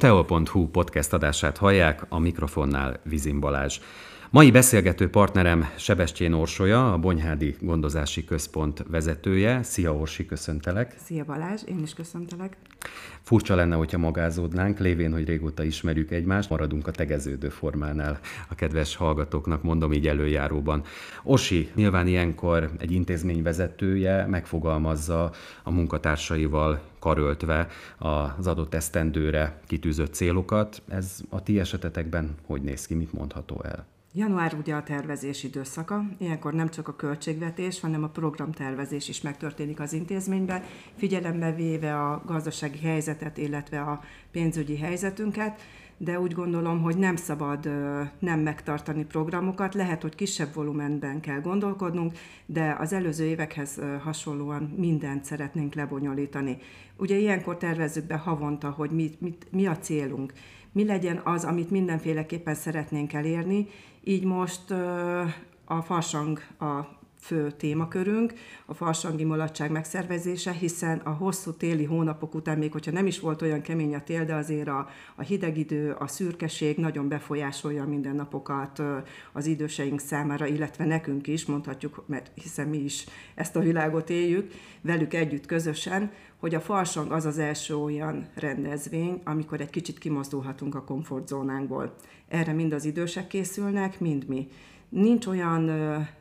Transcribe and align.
A 0.00 0.02
teol.hu 0.02 0.68
podcast 0.68 1.12
adását 1.12 1.56
hallják, 1.56 2.06
a 2.08 2.18
mikrofonnál 2.18 3.00
Vizin 3.02 3.40
Balázs. 3.40 3.80
Mai 4.32 4.50
beszélgető 4.50 5.10
partnerem 5.10 5.68
Sebestyén 5.76 6.32
Orsolya, 6.32 6.92
a 6.92 6.98
Bonyhádi 6.98 7.56
Gondozási 7.60 8.24
Központ 8.24 8.84
vezetője. 8.88 9.62
Szia 9.62 9.94
Orsi, 9.94 10.26
köszöntelek. 10.26 10.94
Szia 11.04 11.24
Balázs, 11.24 11.62
én 11.66 11.78
is 11.82 11.94
köszöntelek. 11.94 12.56
Furcsa 13.22 13.54
lenne, 13.54 13.74
hogyha 13.74 13.98
magázódnánk, 13.98 14.78
lévén, 14.78 15.12
hogy 15.12 15.26
régóta 15.26 15.62
ismerjük 15.62 16.10
egymást, 16.10 16.50
maradunk 16.50 16.86
a 16.86 16.90
tegeződő 16.90 17.48
formánál. 17.48 18.18
A 18.48 18.54
kedves 18.54 18.96
hallgatóknak 18.96 19.62
mondom 19.62 19.92
így 19.92 20.06
előjáróban. 20.06 20.82
Orsi, 21.22 21.68
nyilván 21.74 22.06
ilyenkor 22.06 22.70
egy 22.78 22.92
intézmény 22.92 23.42
vezetője 23.42 24.26
megfogalmazza 24.26 25.32
a 25.62 25.70
munkatársaival 25.70 26.80
karöltve 26.98 27.66
az 27.98 28.46
adott 28.46 28.74
esztendőre 28.74 29.60
kitűzött 29.66 30.14
célokat. 30.14 30.82
Ez 30.88 31.20
a 31.28 31.42
ti 31.42 31.60
esetetekben 31.60 32.34
hogy 32.46 32.62
néz 32.62 32.86
ki, 32.86 32.94
mit 32.94 33.12
mondható 33.12 33.62
el? 33.62 33.86
Január 34.12 34.54
ugye 34.54 34.74
a 34.74 34.82
tervezés 34.82 35.44
időszaka, 35.44 36.04
ilyenkor 36.18 36.52
nem 36.52 36.68
csak 36.68 36.88
a 36.88 36.96
költségvetés, 36.96 37.80
hanem 37.80 38.02
a 38.02 38.08
programtervezés 38.08 39.08
is 39.08 39.20
megtörténik 39.20 39.80
az 39.80 39.92
intézményben, 39.92 40.62
figyelembe 40.96 41.54
véve 41.54 42.00
a 42.00 42.22
gazdasági 42.26 42.78
helyzetet, 42.78 43.36
illetve 43.38 43.80
a 43.80 44.00
pénzügyi 44.30 44.76
helyzetünket, 44.76 45.60
de 45.96 46.20
úgy 46.20 46.32
gondolom, 46.32 46.82
hogy 46.82 46.96
nem 46.96 47.16
szabad 47.16 47.64
nem 48.18 48.40
megtartani 48.40 49.04
programokat, 49.04 49.74
lehet, 49.74 50.02
hogy 50.02 50.14
kisebb 50.14 50.54
volumenben 50.54 51.20
kell 51.20 51.40
gondolkodnunk, 51.40 52.12
de 52.46 52.76
az 52.78 52.92
előző 52.92 53.24
évekhez 53.24 53.80
hasonlóan 54.02 54.74
mindent 54.76 55.24
szeretnénk 55.24 55.74
lebonyolítani. 55.74 56.58
Ugye 56.96 57.16
ilyenkor 57.16 57.56
tervezzük 57.56 58.04
be 58.04 58.16
havonta, 58.16 58.70
hogy 58.70 58.90
mit, 58.90 59.20
mit, 59.20 59.46
mi 59.50 59.66
a 59.66 59.78
célunk, 59.78 60.32
mi 60.72 60.84
legyen 60.84 61.20
az, 61.24 61.44
amit 61.44 61.70
mindenféleképpen 61.70 62.54
szeretnénk 62.54 63.12
elérni, 63.12 63.66
így 64.04 64.24
most 64.24 64.70
a 65.64 65.82
farsang 65.82 66.38
a 66.58 66.99
fő 67.20 67.50
témakörünk, 67.50 68.32
a 68.66 68.74
farsangi 68.74 69.24
mulatság 69.24 69.70
megszervezése, 69.70 70.52
hiszen 70.52 70.98
a 70.98 71.10
hosszú 71.10 71.52
téli 71.52 71.84
hónapok 71.84 72.34
után, 72.34 72.58
még 72.58 72.72
hogyha 72.72 72.90
nem 72.90 73.06
is 73.06 73.20
volt 73.20 73.42
olyan 73.42 73.60
kemény 73.60 73.94
a 73.94 74.02
tél, 74.02 74.24
de 74.24 74.34
azért 74.34 74.68
a, 74.68 74.88
a 75.16 75.22
hideg 75.22 75.58
idő, 75.58 75.92
a 75.98 76.06
szürkeség 76.06 76.76
nagyon 76.76 77.08
befolyásolja 77.08 77.84
minden 77.84 78.14
napokat 78.14 78.82
az 79.32 79.46
időseink 79.46 80.00
számára, 80.00 80.46
illetve 80.46 80.84
nekünk 80.84 81.26
is, 81.26 81.46
mondhatjuk, 81.46 82.04
mert 82.06 82.30
hiszen 82.34 82.68
mi 82.68 82.78
is 82.78 83.06
ezt 83.34 83.56
a 83.56 83.60
világot 83.60 84.10
éljük, 84.10 84.52
velük 84.80 85.14
együtt 85.14 85.46
közösen, 85.46 86.10
hogy 86.36 86.54
a 86.54 86.60
farsang 86.60 87.12
az 87.12 87.24
az 87.24 87.38
első 87.38 87.76
olyan 87.76 88.28
rendezvény, 88.34 89.20
amikor 89.24 89.60
egy 89.60 89.70
kicsit 89.70 89.98
kimozdulhatunk 89.98 90.74
a 90.74 90.84
komfortzónánkból. 90.84 91.94
Erre 92.28 92.52
mind 92.52 92.72
az 92.72 92.84
idősek 92.84 93.26
készülnek, 93.26 94.00
mind 94.00 94.28
mi. 94.28 94.48
Nincs 94.90 95.26
olyan 95.26 95.70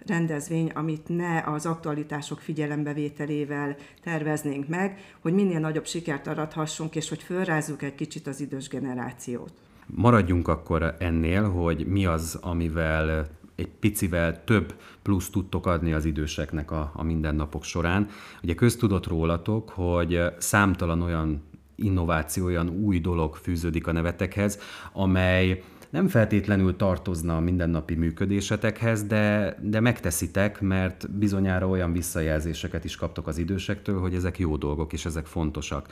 rendezvény, 0.06 0.72
amit 0.75 1.08
ne 1.08 1.44
az 1.45 1.66
aktualitások 1.66 2.39
figyelembevételével 2.39 3.76
terveznénk 4.03 4.67
meg, 4.67 5.16
hogy 5.20 5.34
minél 5.34 5.59
nagyobb 5.59 5.86
sikert 5.86 6.28
arathassunk, 6.28 6.95
és 6.95 7.09
hogy 7.09 7.23
fölrázzuk 7.23 7.81
egy 7.81 7.95
kicsit 7.95 8.28
az 8.28 8.42
idős 8.42 8.67
generációt. 8.67 9.52
Maradjunk 9.86 10.48
akkor 10.48 10.95
ennél, 10.99 11.49
hogy 11.49 11.88
mi 11.88 12.05
az, 12.05 12.38
amivel 12.42 13.27
egy 13.55 13.70
picivel 13.80 14.43
több 14.43 14.73
plusz 15.02 15.30
tudtok 15.30 15.66
adni 15.66 15.93
az 15.93 16.05
időseknek 16.05 16.72
a, 16.72 16.92
a 16.93 17.04
mindennapok 17.04 17.64
során. 17.64 18.08
Ugye 18.43 18.54
köztudott 18.54 19.08
rólatok, 19.08 19.70
hogy 19.70 20.22
számtalan 20.38 21.02
olyan 21.02 21.42
innováció, 21.76 22.45
olyan 22.45 22.70
új 22.70 22.99
dolog 22.99 23.36
fűződik 23.36 23.88
a 23.88 23.92
nevetekhez, 23.92 24.60
amely 24.93 25.64
nem 25.89 26.08
feltétlenül 26.08 26.76
tartozna 26.76 27.36
a 27.36 27.39
mindennapi 27.39 27.95
működésetekhez, 27.95 29.04
de, 29.04 29.55
de 29.61 29.80
megteszitek, 29.80 30.61
mert 30.61 31.11
bizonyára 31.11 31.67
olyan 31.67 31.92
visszajelzéseket 31.92 32.83
is 32.83 32.95
kaptok 32.95 33.27
az 33.27 33.38
idősektől, 33.38 33.99
hogy 33.99 34.14
ezek 34.14 34.39
jó 34.39 34.58
dolgok, 34.58 34.94
és 34.94 35.05
ezek 35.05 35.26
fontosak. 35.26 35.88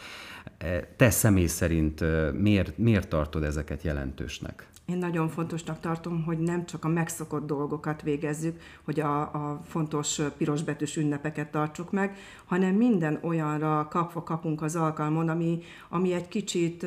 E, 0.57 0.93
te 0.95 1.09
személy 1.09 1.45
szerint 1.45 2.03
miért, 2.33 2.77
miért 2.77 3.09
tartod 3.09 3.43
ezeket 3.43 3.83
jelentősnek? 3.83 4.67
Én 4.87 4.97
nagyon 4.97 5.29
fontosnak 5.29 5.79
tartom, 5.79 6.23
hogy 6.23 6.37
nem 6.37 6.65
csak 6.65 6.85
a 6.85 6.87
megszokott 6.87 7.45
dolgokat 7.45 8.01
végezzük, 8.01 8.59
hogy 8.83 8.99
a, 8.99 9.21
a 9.21 9.61
fontos 9.65 10.21
pirosbetűs 10.37 10.97
ünnepeket 10.97 11.51
tartsuk 11.51 11.91
meg, 11.91 12.17
hanem 12.45 12.75
minden 12.75 13.19
olyanra 13.21 13.87
kapva 13.89 14.23
kapunk 14.23 14.61
az 14.61 14.75
alkalmon, 14.75 15.29
ami, 15.29 15.59
ami 15.89 16.13
egy 16.13 16.27
kicsit 16.27 16.85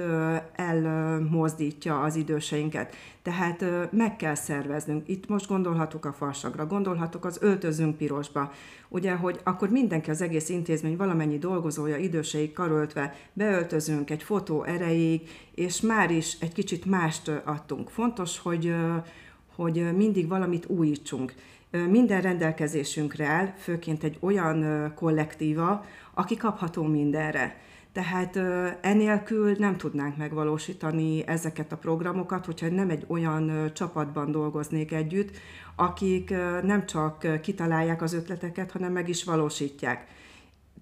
elmozdítja 0.52 2.00
az 2.00 2.16
időseinket. 2.16 2.94
Tehát 3.22 3.64
meg 3.92 4.16
kell 4.16 4.34
szerveznünk. 4.34 5.08
Itt 5.08 5.28
most 5.28 5.46
gondolhatok 5.46 6.04
a 6.04 6.12
farsagra, 6.12 6.66
gondolhatok 6.66 7.24
az 7.24 7.38
öltözünk 7.40 7.96
pirosba. 7.96 8.52
Ugye, 8.88 9.12
hogy 9.12 9.40
akkor 9.44 9.68
mindenki, 9.70 10.10
az 10.10 10.22
egész 10.22 10.48
intézmény, 10.48 10.96
valamennyi 10.96 11.38
dolgozója, 11.38 11.96
időseik 11.96 12.52
karöltve 12.52 13.14
beöltözünk 13.32 14.10
egy 14.10 14.22
fotó 14.22 14.62
erejéig, 14.62 15.28
és 15.54 15.80
már 15.80 16.10
is 16.10 16.36
egy 16.40 16.52
kicsit 16.52 16.84
mást 16.84 17.28
adtunk. 17.44 17.90
Fontos, 17.90 18.38
hogy, 18.38 18.74
hogy 19.56 19.96
mindig 19.96 20.28
valamit 20.28 20.66
újítsunk. 20.66 21.34
Minden 21.70 22.20
rendelkezésünkre 22.20 23.26
áll, 23.26 23.54
főként 23.58 24.04
egy 24.04 24.16
olyan 24.20 24.92
kollektíva, 24.94 25.84
aki 26.14 26.36
kapható 26.36 26.82
mindenre 26.82 27.56
tehát 27.92 28.36
enélkül 28.80 29.54
nem 29.58 29.76
tudnánk 29.76 30.16
megvalósítani 30.16 31.26
ezeket 31.26 31.72
a 31.72 31.76
programokat, 31.76 32.46
hogyha 32.46 32.68
nem 32.68 32.90
egy 32.90 33.04
olyan 33.08 33.70
csapatban 33.74 34.30
dolgoznék 34.30 34.92
együtt, 34.92 35.30
akik 35.76 36.30
nem 36.62 36.86
csak 36.86 37.40
kitalálják 37.40 38.02
az 38.02 38.12
ötleteket, 38.12 38.70
hanem 38.70 38.92
meg 38.92 39.08
is 39.08 39.24
valósítják. 39.24 40.06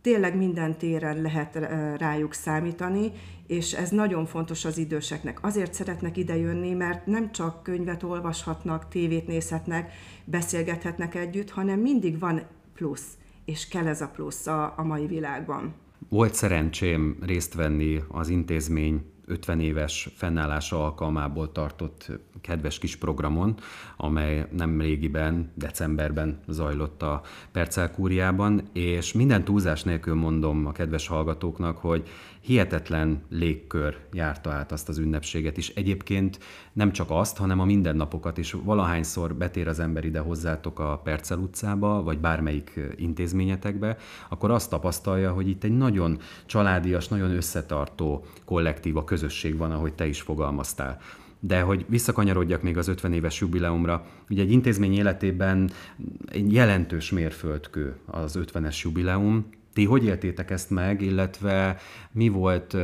Tényleg 0.02 0.36
minden 0.36 0.76
téren 0.76 1.22
lehet 1.22 1.58
rájuk 1.98 2.34
számítani, 2.34 3.12
és 3.46 3.72
ez 3.72 3.90
nagyon 3.90 4.26
fontos 4.26 4.64
az 4.64 4.78
időseknek. 4.78 5.44
Azért 5.44 5.74
szeretnek 5.74 6.16
idejönni, 6.16 6.72
mert 6.72 7.06
nem 7.06 7.32
csak 7.32 7.62
könyvet 7.62 8.02
olvashatnak, 8.02 8.88
tévét 8.88 9.26
nézhetnek, 9.26 9.92
beszélgethetnek 10.24 11.14
együtt, 11.14 11.50
hanem 11.50 11.80
mindig 11.80 12.18
van 12.18 12.42
plusz, 12.74 13.06
és 13.44 13.68
kell 13.68 13.86
ez 13.86 14.00
a 14.00 14.08
plusz 14.08 14.46
a, 14.46 14.74
a 14.76 14.82
mai 14.82 15.06
világban. 15.06 15.74
Volt 16.08 16.34
szerencsém 16.34 17.16
részt 17.20 17.54
venni 17.54 18.02
az 18.08 18.28
intézmény 18.28 19.02
50 19.28 19.60
éves 19.60 20.08
fennállása 20.14 20.84
alkalmából 20.84 21.52
tartott 21.52 22.10
kedves 22.40 22.78
kis 22.78 22.96
programon, 22.96 23.54
amely 23.96 24.46
nem 24.52 24.80
régiben, 24.80 25.50
decemberben 25.54 26.40
zajlott 26.46 27.02
a 27.02 27.22
Percelkúriában, 27.52 28.62
és 28.72 29.12
minden 29.12 29.44
túlzás 29.44 29.82
nélkül 29.82 30.14
mondom 30.14 30.66
a 30.66 30.72
kedves 30.72 31.06
hallgatóknak, 31.06 31.78
hogy 31.78 32.08
hihetetlen 32.48 33.22
légkör 33.30 33.96
járta 34.12 34.50
át 34.50 34.72
azt 34.72 34.88
az 34.88 34.98
ünnepséget 34.98 35.56
is. 35.56 35.68
Egyébként 35.68 36.38
nem 36.72 36.92
csak 36.92 37.10
azt, 37.10 37.36
hanem 37.36 37.60
a 37.60 37.64
mindennapokat 37.64 38.38
is. 38.38 38.52
Valahányszor 38.52 39.34
betér 39.34 39.68
az 39.68 39.80
ember 39.80 40.04
ide 40.04 40.18
hozzátok 40.18 40.78
a 40.78 41.00
Percel 41.04 41.38
utcába, 41.38 42.02
vagy 42.02 42.18
bármelyik 42.18 42.80
intézményetekbe, 42.96 43.96
akkor 44.28 44.50
azt 44.50 44.70
tapasztalja, 44.70 45.32
hogy 45.32 45.48
itt 45.48 45.64
egy 45.64 45.76
nagyon 45.76 46.18
családias, 46.46 47.08
nagyon 47.08 47.30
összetartó 47.30 48.24
kollektív, 48.44 48.96
a 48.96 49.04
közösség 49.04 49.56
van, 49.56 49.70
ahogy 49.70 49.92
te 49.92 50.06
is 50.06 50.20
fogalmaztál. 50.20 51.00
De 51.40 51.60
hogy 51.60 51.84
visszakanyarodjak 51.88 52.62
még 52.62 52.76
az 52.76 52.88
50 52.88 53.12
éves 53.12 53.40
jubileumra, 53.40 54.06
ugye 54.30 54.42
egy 54.42 54.50
intézmény 54.50 54.94
életében 54.94 55.70
egy 56.26 56.52
jelentős 56.52 57.10
mérföldkő 57.10 57.96
az 58.06 58.38
50-es 58.40 58.82
jubileum, 58.82 59.46
ti 59.78 59.84
hogy 59.84 60.04
éltétek 60.04 60.50
ezt 60.50 60.70
meg, 60.70 61.02
illetve 61.02 61.76
mi 62.12 62.28
volt 62.28 62.76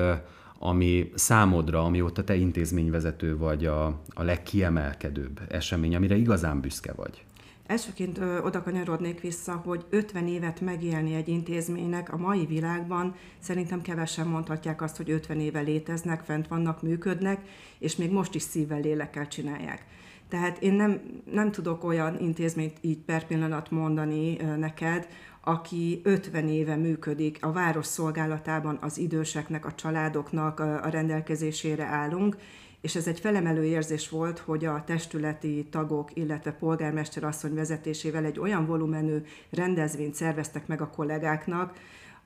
ami 0.59 1.11
számodra, 1.15 1.85
amióta 1.85 2.25
te 2.25 2.35
intézményvezető 2.35 3.37
vagy 3.37 3.67
a, 3.67 3.87
a 4.09 4.23
legkiemelkedőbb 4.23 5.41
esemény, 5.49 5.95
amire 5.95 6.17
igazán 6.17 6.61
büszke 6.61 6.93
vagy? 6.93 7.25
Elsőként 7.67 8.19
ö, 8.19 8.41
oda 8.41 8.63
kanyarodnék 8.63 9.21
vissza, 9.21 9.53
hogy 9.53 9.85
50 9.91 10.29
évet 10.29 10.61
megélni 10.61 11.15
egy 11.15 11.29
intézménynek 11.29 12.13
a 12.13 12.17
mai 12.17 12.47
világban 12.47 13.15
szerintem 13.39 13.83
kevesen 13.83 14.27
mondhatják 14.27 14.83
azt, 14.83 14.97
hogy 14.97 15.11
50 15.11 15.41
éve 15.41 15.61
léteznek, 15.61 16.23
fent 16.23 16.49
vannak, 16.49 16.83
működnek, 16.83 17.41
és 17.79 17.97
még 17.97 18.11
most 18.11 18.35
is 18.35 18.43
szívvel, 18.43 18.81
lélekkel 18.81 19.29
csinálják. 19.29 19.85
Tehát 20.29 20.63
én 20.63 20.73
nem, 20.73 21.01
nem 21.33 21.51
tudok 21.51 21.85
olyan 21.85 22.21
intézményt 22.21 22.77
így 22.81 22.99
per 22.99 23.27
pillanat 23.27 23.71
mondani 23.71 24.37
neked, 24.59 25.09
aki 25.41 26.01
50 26.05 26.49
éve 26.49 26.77
működik, 26.77 27.39
a 27.41 27.53
város 27.53 27.87
szolgálatában 27.87 28.79
az 28.81 28.99
időseknek, 28.99 29.67
a 29.67 29.75
családoknak 29.75 30.61
a 30.61 30.89
rendelkezésére 30.89 31.85
állunk, 31.85 32.37
és 32.81 32.95
ez 32.95 33.07
egy 33.07 33.21
felemelő 33.21 33.65
érzés 33.65 34.09
volt, 34.09 34.39
hogy 34.39 34.65
a 34.65 34.83
testületi 34.87 35.67
tagok, 35.71 36.11
illetve 36.15 36.53
polgármester 36.53 37.25
asszony 37.25 37.55
vezetésével 37.55 38.25
egy 38.25 38.39
olyan 38.39 38.67
volumenű 38.67 39.17
rendezvényt 39.51 40.15
szerveztek 40.15 40.67
meg 40.67 40.81
a 40.81 40.91
kollégáknak, 40.91 41.79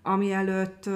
ami 0.08 0.32
előtt 0.32 0.88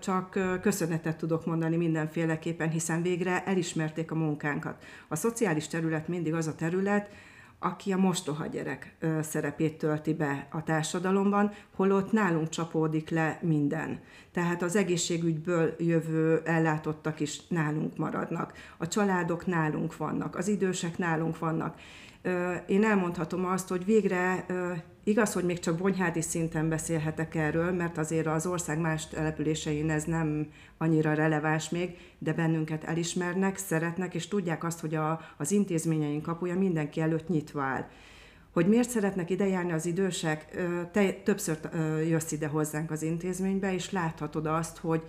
csak 0.00 0.38
köszönetet 0.60 1.16
tudok 1.16 1.46
mondani 1.46 1.76
mindenféleképpen, 1.76 2.70
hiszen 2.70 3.02
végre 3.02 3.44
elismerték 3.44 4.10
a 4.10 4.14
munkánkat. 4.14 4.84
A 5.08 5.16
szociális 5.16 5.68
terület 5.68 6.08
mindig 6.08 6.34
az 6.34 6.46
a 6.46 6.54
terület, 6.54 7.10
aki 7.58 7.92
a 7.92 7.96
mostoha 7.96 8.46
gyerek 8.46 8.96
szerepét 9.20 9.78
tölti 9.78 10.14
be 10.14 10.46
a 10.50 10.62
társadalomban, 10.62 11.52
holott 11.76 12.12
nálunk 12.12 12.48
csapódik 12.48 13.10
le 13.10 13.38
minden. 13.42 14.00
Tehát 14.32 14.62
az 14.62 14.76
egészségügyből 14.76 15.74
jövő 15.78 16.40
ellátottak 16.44 17.20
is 17.20 17.46
nálunk 17.48 17.96
maradnak, 17.96 18.52
a 18.76 18.88
családok 18.88 19.46
nálunk 19.46 19.96
vannak, 19.96 20.36
az 20.36 20.48
idősek 20.48 20.98
nálunk 20.98 21.38
vannak. 21.38 21.78
Én 22.66 22.84
elmondhatom 22.84 23.46
azt, 23.46 23.68
hogy 23.68 23.84
végre 23.84 24.46
Igaz, 25.04 25.32
hogy 25.32 25.44
még 25.44 25.58
csak 25.58 25.76
bonyhádi 25.76 26.20
szinten 26.20 26.68
beszélhetek 26.68 27.34
erről, 27.34 27.72
mert 27.72 27.98
azért 27.98 28.26
az 28.26 28.46
ország 28.46 28.78
más 28.78 29.08
településein 29.08 29.90
ez 29.90 30.04
nem 30.04 30.46
annyira 30.78 31.14
releváns 31.14 31.68
még, 31.68 31.96
de 32.18 32.32
bennünket 32.32 32.84
elismernek, 32.84 33.56
szeretnek, 33.56 34.14
és 34.14 34.28
tudják 34.28 34.64
azt, 34.64 34.80
hogy 34.80 34.94
a, 34.94 35.20
az 35.36 35.50
intézményeink 35.50 36.22
kapuja 36.22 36.58
mindenki 36.58 37.00
előtt 37.00 37.28
nyitva 37.28 37.62
áll. 37.62 37.88
Hogy 38.52 38.68
miért 38.68 38.90
szeretnek 38.90 39.30
ide 39.30 39.46
járni 39.46 39.72
az 39.72 39.86
idősek, 39.86 40.46
te 40.92 41.12
többször 41.12 41.58
jössz 42.08 42.32
ide 42.32 42.46
hozzánk 42.46 42.90
az 42.90 43.02
intézménybe, 43.02 43.74
és 43.74 43.90
láthatod 43.90 44.46
azt, 44.46 44.78
hogy 44.78 45.02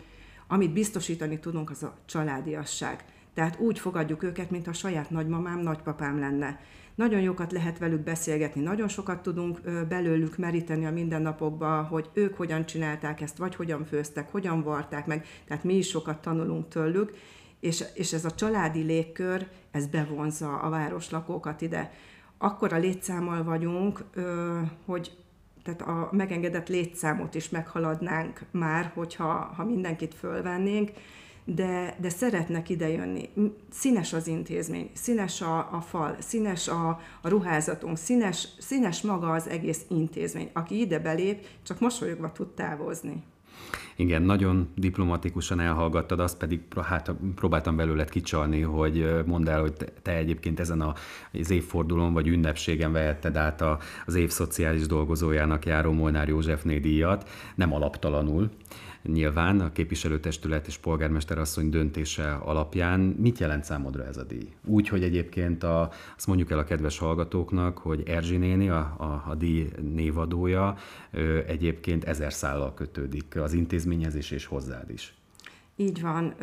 amit 0.48 0.74
biztosítani 0.74 1.40
tudunk, 1.40 1.70
az 1.70 1.84
a 1.84 1.98
családiasság. 2.06 3.04
Tehát 3.34 3.60
úgy 3.60 3.80
fogadjuk 3.80 4.24
őket, 4.24 4.52
mint 4.52 4.68
a 4.68 4.74
saját 4.74 5.10
nagymamám, 5.10 5.60
nagypapám 5.60 6.20
lenne. 6.20 6.60
Nagyon 6.96 7.22
jókat 7.22 7.52
lehet 7.52 7.78
velük 7.78 8.00
beszélgetni, 8.00 8.62
nagyon 8.62 8.88
sokat 8.88 9.22
tudunk 9.22 9.62
belőlük 9.88 10.38
meríteni 10.38 10.86
a 10.86 10.92
mindennapokba, 10.92 11.82
hogy 11.82 12.10
ők 12.14 12.36
hogyan 12.36 12.66
csinálták 12.66 13.22
ezt, 13.22 13.38
vagy 13.38 13.56
hogyan 13.56 13.86
főztek, 13.86 14.32
hogyan 14.32 14.64
varták 14.64 15.06
meg, 15.06 15.26
tehát 15.48 15.64
mi 15.64 15.74
is 15.74 15.88
sokat 15.88 16.22
tanulunk 16.22 16.68
tőlük, 16.68 17.14
és, 17.60 17.84
és 17.94 18.14
ez 18.14 18.26
a 18.26 18.32
családi 18.32 18.82
légkör, 18.82 19.48
ez 19.72 19.88
bevonza 19.88 20.58
a 20.58 20.70
városlakókat 20.70 21.62
ide. 21.62 21.92
Akkor 22.38 22.74
a 22.74 22.78
létszámmal 22.78 23.44
vagyunk, 23.44 24.04
hogy 24.86 25.12
tehát 25.64 25.82
a 25.82 26.10
megengedett 26.12 26.70
létszámot 26.70 27.36
is 27.36 27.50
meghaladnánk 27.50 28.42
már, 28.52 28.92
hogyha 28.94 29.54
ha 29.56 29.64
mindenkit 29.64 30.14
fölvennénk, 30.14 30.92
de, 31.46 31.96
de 32.02 32.10
szeretnek 32.10 32.70
idejönni. 32.70 33.30
Színes 33.72 34.14
az 34.14 34.28
intézmény, 34.28 34.90
színes 34.94 35.42
a, 35.42 35.58
a 35.58 35.82
fal, 35.82 36.16
színes 36.20 36.68
a, 36.68 37.00
a 37.22 37.28
ruházatunk, 37.28 37.98
színes, 37.98 38.48
színes 38.60 39.02
maga 39.02 39.32
az 39.32 39.48
egész 39.48 39.82
intézmény. 39.90 40.50
Aki 40.54 40.80
ide 40.80 41.00
belép, 41.00 41.46
csak 41.64 41.80
mosolyogva 41.80 42.32
tud 42.32 42.48
távozni. 42.48 43.24
Igen, 44.02 44.22
nagyon 44.22 44.70
diplomatikusan 44.76 45.60
elhallgattad, 45.60 46.20
azt 46.20 46.38
pedig 46.38 46.62
hát, 46.82 47.12
próbáltam 47.36 47.76
belőled 47.76 48.10
kicsalni, 48.10 48.62
hogy 48.62 49.24
mondd 49.26 49.50
el, 49.50 49.62
hogy 49.62 49.74
te 50.02 50.16
egyébként 50.16 50.60
ezen 50.60 50.82
az 50.82 51.50
évfordulón 51.50 52.14
vagy 52.14 52.28
ünnepségen 52.28 52.92
vehetted 52.92 53.36
át 53.36 53.62
a, 53.62 53.80
az 54.06 54.16
év 54.16 54.30
szociális 54.30 54.86
dolgozójának 54.86 55.66
járó 55.66 55.92
Molnár 55.92 56.28
Józsefné 56.28 56.80
díjat, 56.80 57.30
nem 57.56 57.74
alaptalanul 57.74 58.50
nyilván 59.04 59.60
a 59.60 59.72
képviselőtestület 59.72 60.68
és 60.68 60.78
polgármester 60.78 61.38
asszony 61.38 61.70
döntése 61.70 62.34
alapján. 62.34 63.00
Mit 63.00 63.40
jelent 63.40 63.64
számodra 63.64 64.06
ez 64.06 64.18
a 64.18 64.24
díj? 64.24 64.54
Úgy, 64.66 64.88
hogy 64.88 65.04
egyébként 65.04 65.64
a, 65.64 65.92
azt 66.16 66.28
mondjuk 66.28 66.52
el 66.52 66.60
a 66.60 66.64
kedves 66.64 66.98
hallgatóknak, 66.98 67.78
hogy 67.78 68.04
Erzsi 68.06 68.38
néni, 68.38 68.70
a, 68.70 68.96
a, 68.98 69.24
a 69.30 69.36
díj 69.36 69.68
névadója 69.94 70.76
egyébként 71.48 72.04
ezer 72.04 72.34
szállal 72.34 72.74
kötődik 72.74 73.36
az 73.36 73.54
intézményezés 73.92 74.32
és 74.32 74.46
hozzád 74.46 74.90
is. 74.90 75.14
Így 75.76 76.02
van. 76.02 76.34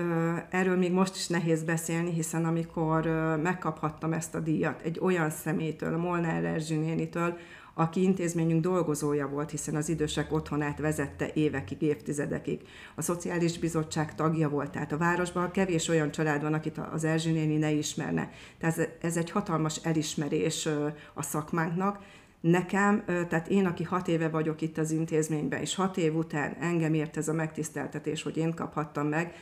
Erről 0.51 0.77
még 0.77 0.93
most 0.93 1.15
is 1.15 1.27
nehéz 1.27 1.63
beszélni, 1.63 2.13
hiszen 2.13 2.45
amikor 2.45 3.07
megkaphattam 3.43 4.13
ezt 4.13 4.35
a 4.35 4.41
díjat 4.41 4.81
egy 4.83 4.99
olyan 5.01 5.31
szemétől, 5.31 5.97
Molnár 5.97 6.45
Erzsi 6.45 6.77
nénitől, 6.77 7.37
aki 7.75 8.03
intézményünk 8.03 8.63
dolgozója 8.63 9.29
volt, 9.29 9.51
hiszen 9.51 9.77
az 9.77 9.89
idősek 9.89 10.33
otthonát 10.33 10.79
vezette 10.79 11.31
évekig, 11.35 11.83
évtizedekig. 11.83 12.61
A 12.95 13.03
Szociális 13.03 13.59
Bizottság 13.59 14.15
tagja 14.15 14.49
volt, 14.49 14.71
tehát 14.71 14.93
a 14.93 14.97
városban 14.97 15.51
kevés 15.51 15.89
olyan 15.89 16.11
család 16.11 16.43
van, 16.43 16.55
akit 16.55 16.79
az 16.93 17.05
Erzsi 17.05 17.57
ne 17.57 17.71
ismerne. 17.71 18.31
Tehát 18.59 18.97
ez 19.01 19.17
egy 19.17 19.31
hatalmas 19.31 19.77
elismerés 19.77 20.69
a 21.15 21.23
szakmánknak, 21.23 21.99
Nekem, 22.41 23.05
tehát 23.07 23.49
én, 23.49 23.67
aki 23.67 23.83
hat 23.83 24.09
éve 24.09 24.29
vagyok 24.29 24.61
itt 24.61 24.79
az 24.79 24.91
intézményben, 24.91 25.61
és 25.61 25.75
hat 25.75 25.97
év 25.97 26.17
után 26.17 26.57
engem 26.61 26.95
ért 26.95 27.17
ez 27.17 27.29
a 27.29 27.33
megtiszteltetés, 27.33 28.23
hogy 28.23 28.37
én 28.37 28.55
kaphattam 28.55 29.07
meg, 29.07 29.35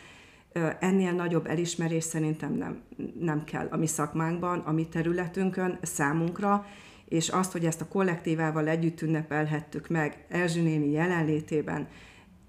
ennél 0.81 1.13
nagyobb 1.13 1.47
elismerés 1.47 2.05
szerintem 2.05 2.53
nem, 2.53 2.83
nem 3.21 3.45
kell 3.45 3.69
a 3.71 3.77
mi 3.77 3.87
szakmánkban, 3.87 4.59
a 4.59 4.73
mi 4.73 4.87
területünkön, 4.87 5.79
számunkra, 5.83 6.67
és 7.09 7.29
azt, 7.29 7.53
hogy 7.53 7.65
ezt 7.65 7.81
a 7.81 7.89
kollektívával 7.89 8.69
együtt 8.69 9.03
ünnepelhettük 9.03 9.89
meg 9.89 10.25
Erzsi 10.29 10.61
néni 10.61 10.91
jelenlétében, 10.91 11.89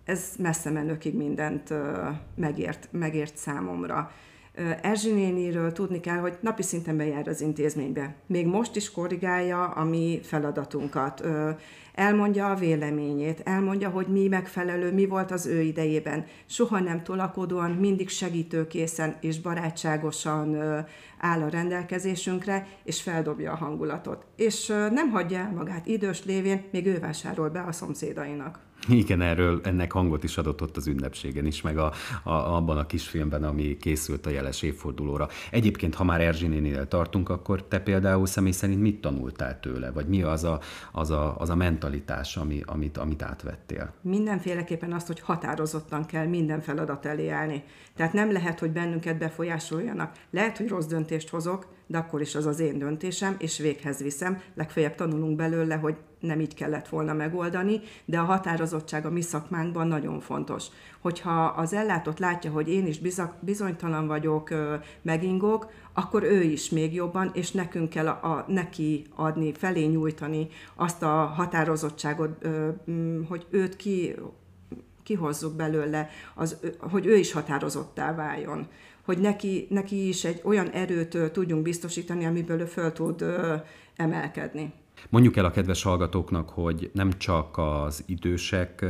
ez 0.05 0.33
messze 0.37 0.69
menőkig 0.69 1.15
mindent 1.15 1.73
megért, 2.35 2.87
megért 2.91 3.37
számomra. 3.37 4.11
Erzsi 4.81 5.11
néniről 5.11 5.71
tudni 5.71 5.99
kell, 5.99 6.17
hogy 6.17 6.37
napi 6.41 6.61
szinten 6.61 6.97
bejár 6.97 7.27
az 7.27 7.41
intézménybe. 7.41 8.15
Még 8.25 8.45
most 8.45 8.75
is 8.75 8.91
korrigálja 8.91 9.65
a 9.65 9.83
mi 9.83 10.19
feladatunkat. 10.23 11.23
Elmondja 11.93 12.51
a 12.51 12.55
véleményét, 12.55 13.41
elmondja, 13.43 13.89
hogy 13.89 14.07
mi 14.07 14.27
megfelelő, 14.27 14.93
mi 14.93 15.05
volt 15.05 15.31
az 15.31 15.45
ő 15.45 15.61
idejében. 15.61 16.25
Soha 16.45 16.79
nem 16.79 17.03
tolakodóan, 17.03 17.71
mindig 17.71 18.09
segítőkészen 18.09 19.15
és 19.21 19.39
barátságosan 19.39 20.55
áll 21.17 21.41
a 21.41 21.49
rendelkezésünkre, 21.49 22.67
és 22.83 23.01
feldobja 23.01 23.51
a 23.51 23.55
hangulatot. 23.55 24.25
És 24.35 24.67
nem 24.67 25.09
hagyja 25.09 25.37
el 25.37 25.51
magát 25.51 25.87
idős 25.87 26.25
lévén, 26.25 26.63
még 26.71 26.85
ő 26.85 26.99
vásárol 26.99 27.49
be 27.49 27.61
a 27.61 27.71
szomszédainak. 27.71 28.66
Igen, 28.89 29.21
erről 29.21 29.61
ennek 29.63 29.91
hangot 29.91 30.23
is 30.23 30.37
adott 30.37 30.61
ott 30.61 30.77
az 30.77 30.87
ünnepségen 30.87 31.45
is, 31.45 31.61
meg 31.61 31.77
a, 31.77 31.91
a, 32.23 32.31
abban 32.31 32.77
a 32.77 32.85
kisfilmben, 32.85 33.43
ami 33.43 33.77
készült 33.77 34.25
a 34.25 34.29
jeles 34.29 34.61
évfordulóra. 34.61 35.27
Egyébként, 35.51 35.95
ha 35.95 36.03
már 36.03 36.21
Erzsinénél 36.21 36.87
tartunk, 36.87 37.29
akkor 37.29 37.63
te 37.63 37.79
például 37.79 38.25
személy 38.25 38.51
szerint 38.51 38.81
mit 38.81 39.01
tanultál 39.01 39.59
tőle? 39.59 39.91
Vagy 39.91 40.07
mi 40.07 40.21
az 40.21 40.43
a, 40.43 40.59
az 40.91 41.11
a, 41.11 41.37
az 41.37 41.49
a 41.49 41.55
mentalitás, 41.55 42.37
ami, 42.37 42.61
amit, 42.65 42.97
amit 42.97 43.21
átvettél? 43.21 43.93
Mindenféleképpen 44.01 44.93
azt, 44.93 45.07
hogy 45.07 45.19
határozottan 45.19 46.05
kell 46.05 46.25
minden 46.25 46.61
feladat 46.61 47.05
elé 47.05 47.29
állni. 47.29 47.63
Tehát 47.95 48.13
nem 48.13 48.31
lehet, 48.31 48.59
hogy 48.59 48.71
bennünket 48.71 49.17
befolyásoljanak. 49.17 50.11
Lehet, 50.29 50.57
hogy 50.57 50.67
rossz 50.67 50.85
döntést 50.85 51.29
hozok, 51.29 51.65
de 51.87 51.97
akkor 51.97 52.21
is 52.21 52.35
az 52.35 52.45
az 52.45 52.59
én 52.59 52.77
döntésem, 52.77 53.35
és 53.39 53.57
véghez 53.57 54.01
viszem. 54.01 54.41
Legfeljebb 54.55 54.95
tanulunk 54.95 55.35
belőle, 55.35 55.75
hogy 55.75 55.95
nem 56.19 56.39
így 56.39 56.53
kellett 56.53 56.87
volna 56.87 57.13
megoldani, 57.13 57.81
de 58.05 58.19
a 58.19 58.23
határozottság 58.23 59.05
a 59.05 59.09
mi 59.09 59.21
szakmánkban 59.21 59.87
nagyon 59.87 60.19
fontos. 60.19 60.65
Hogyha 61.01 61.45
az 61.45 61.73
ellátott 61.73 62.19
látja, 62.19 62.51
hogy 62.51 62.69
én 62.69 62.87
is 62.87 62.99
bizonytalan 63.39 64.07
vagyok, 64.07 64.49
megingok, 65.01 65.69
akkor 65.93 66.23
ő 66.23 66.41
is 66.41 66.69
még 66.69 66.93
jobban, 66.93 67.31
és 67.33 67.51
nekünk 67.51 67.89
kell 67.89 68.07
a, 68.07 68.31
a, 68.31 68.45
neki 68.47 69.05
adni, 69.15 69.53
felé 69.53 69.85
nyújtani 69.85 70.47
azt 70.75 71.03
a 71.03 71.07
határozottságot, 71.07 72.47
hogy 73.27 73.45
őt 73.49 73.75
ki 73.75 74.15
kihozzuk 75.07 75.55
belőle, 75.55 76.09
az, 76.35 76.57
hogy 76.79 77.05
ő 77.05 77.15
is 77.15 77.31
határozottá 77.31 78.15
váljon. 78.15 78.67
Hogy 79.05 79.17
neki, 79.17 79.67
neki 79.69 80.07
is 80.07 80.25
egy 80.25 80.41
olyan 80.43 80.69
erőt 80.69 81.31
tudjunk 81.31 81.63
biztosítani, 81.63 82.25
amiből 82.25 82.59
ő 82.59 82.65
föl 82.65 82.91
tud 82.91 83.25
emelkedni. 83.95 84.73
Mondjuk 85.09 85.35
el 85.35 85.45
a 85.45 85.51
kedves 85.51 85.83
hallgatóknak, 85.83 86.49
hogy 86.49 86.89
nem 86.93 87.17
csak 87.17 87.57
az 87.57 88.03
idősek 88.05 88.85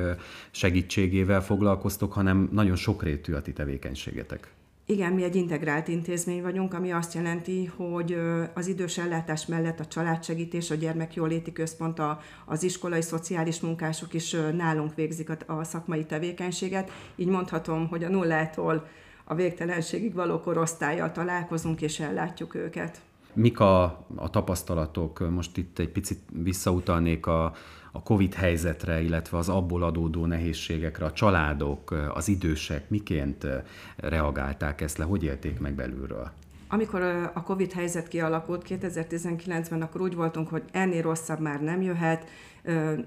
segítségével 0.52 1.44
foglalkoztok, 1.44 2.14
hanem 2.14 2.50
nagyon 2.52 2.76
sokrétű 2.76 3.34
a 3.34 3.42
ti 3.42 3.54
tevékenységetek. 3.54 4.52
Igen, 4.90 5.14
mi 5.14 5.24
egy 5.24 5.36
integrált 5.36 5.88
intézmény 5.88 6.42
vagyunk, 6.42 6.74
ami 6.74 6.92
azt 6.92 7.14
jelenti, 7.14 7.66
hogy 7.66 8.18
az 8.54 8.68
idős 8.68 8.98
ellátás 8.98 9.46
mellett 9.46 9.80
a 9.80 9.86
családsegítés, 9.86 10.72
a 10.72 10.76
gyermekjóléti 10.76 11.52
központ, 11.52 12.00
a, 12.00 12.20
az 12.46 12.64
iskolai 12.64 13.02
szociális 13.02 13.60
munkások 13.60 14.14
is 14.14 14.36
nálunk 14.54 14.96
végzik 14.96 15.30
a, 15.30 15.54
a 15.54 15.64
szakmai 15.64 16.06
tevékenységet. 16.06 16.92
Így 17.16 17.28
mondhatom, 17.28 17.88
hogy 17.88 18.04
a 18.04 18.10
nullától 18.10 18.88
a 19.24 19.36
végtelenségig 19.36 20.14
való 20.14 20.40
korosztályjal 20.40 21.12
találkozunk 21.12 21.82
és 21.82 22.00
ellátjuk 22.00 22.56
őket. 22.56 23.02
Mik 23.34 23.60
a, 23.60 23.84
a 24.16 24.30
tapasztalatok? 24.30 25.30
Most 25.30 25.58
itt 25.58 25.80
egy 25.80 25.90
picit 25.90 26.20
visszautalnék 26.44 27.26
a, 27.26 27.54
a 27.98 28.04
Covid 28.04 28.34
helyzetre, 28.34 29.02
illetve 29.02 29.38
az 29.38 29.50
abból 29.50 29.84
adódó 29.84 30.26
nehézségekre, 30.26 31.06
a 31.06 31.12
családok, 31.12 32.12
az 32.14 32.28
idősek 32.28 32.90
miként 32.90 33.48
reagálták 33.96 34.82
ezt 34.82 34.98
le, 34.98 35.06
hogy 35.06 35.24
élték 35.24 35.60
meg 35.60 35.74
belülről? 35.74 36.32
Amikor 36.70 37.02
a 37.34 37.44
Covid 37.44 37.72
helyzet 37.72 38.08
kialakult 38.08 38.66
2019-ben, 38.70 39.82
akkor 39.82 40.02
úgy 40.02 40.16
voltunk, 40.16 40.48
hogy 40.48 40.64
ennél 40.72 41.02
rosszabb 41.02 41.40
már 41.40 41.62
nem 41.62 41.82
jöhet, 41.82 42.26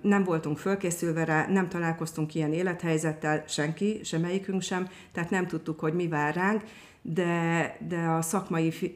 nem 0.02 0.24
voltunk 0.24 0.58
fölkészülve 0.58 1.24
rá, 1.24 1.46
nem 1.48 1.68
találkoztunk 1.68 2.34
ilyen 2.34 2.52
élethelyzettel, 2.52 3.44
senki, 3.46 4.00
semmelyikünk 4.04 4.62
sem, 4.62 4.88
tehát 5.12 5.30
nem 5.30 5.46
tudtuk, 5.46 5.80
hogy 5.80 5.94
mi 5.94 6.08
vár 6.08 6.34
ránk, 6.34 6.62
de, 7.02 7.76
de 7.88 7.98
a 7.98 8.22
szakmai 8.22 8.94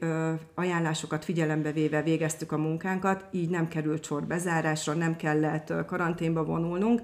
ajánlásokat 0.55 1.25
figyelembe 1.25 1.73
véve 1.73 2.03
végeztük 2.03 2.53
a 2.53 2.59
munkánkat, 2.59 3.25
így 3.31 3.49
nem 3.49 3.69
került 3.69 4.05
sor 4.05 4.23
bezárásra, 4.23 4.93
nem 4.93 5.17
kellett 5.17 5.73
karanténba 5.87 6.45
vonulnunk. 6.45 7.01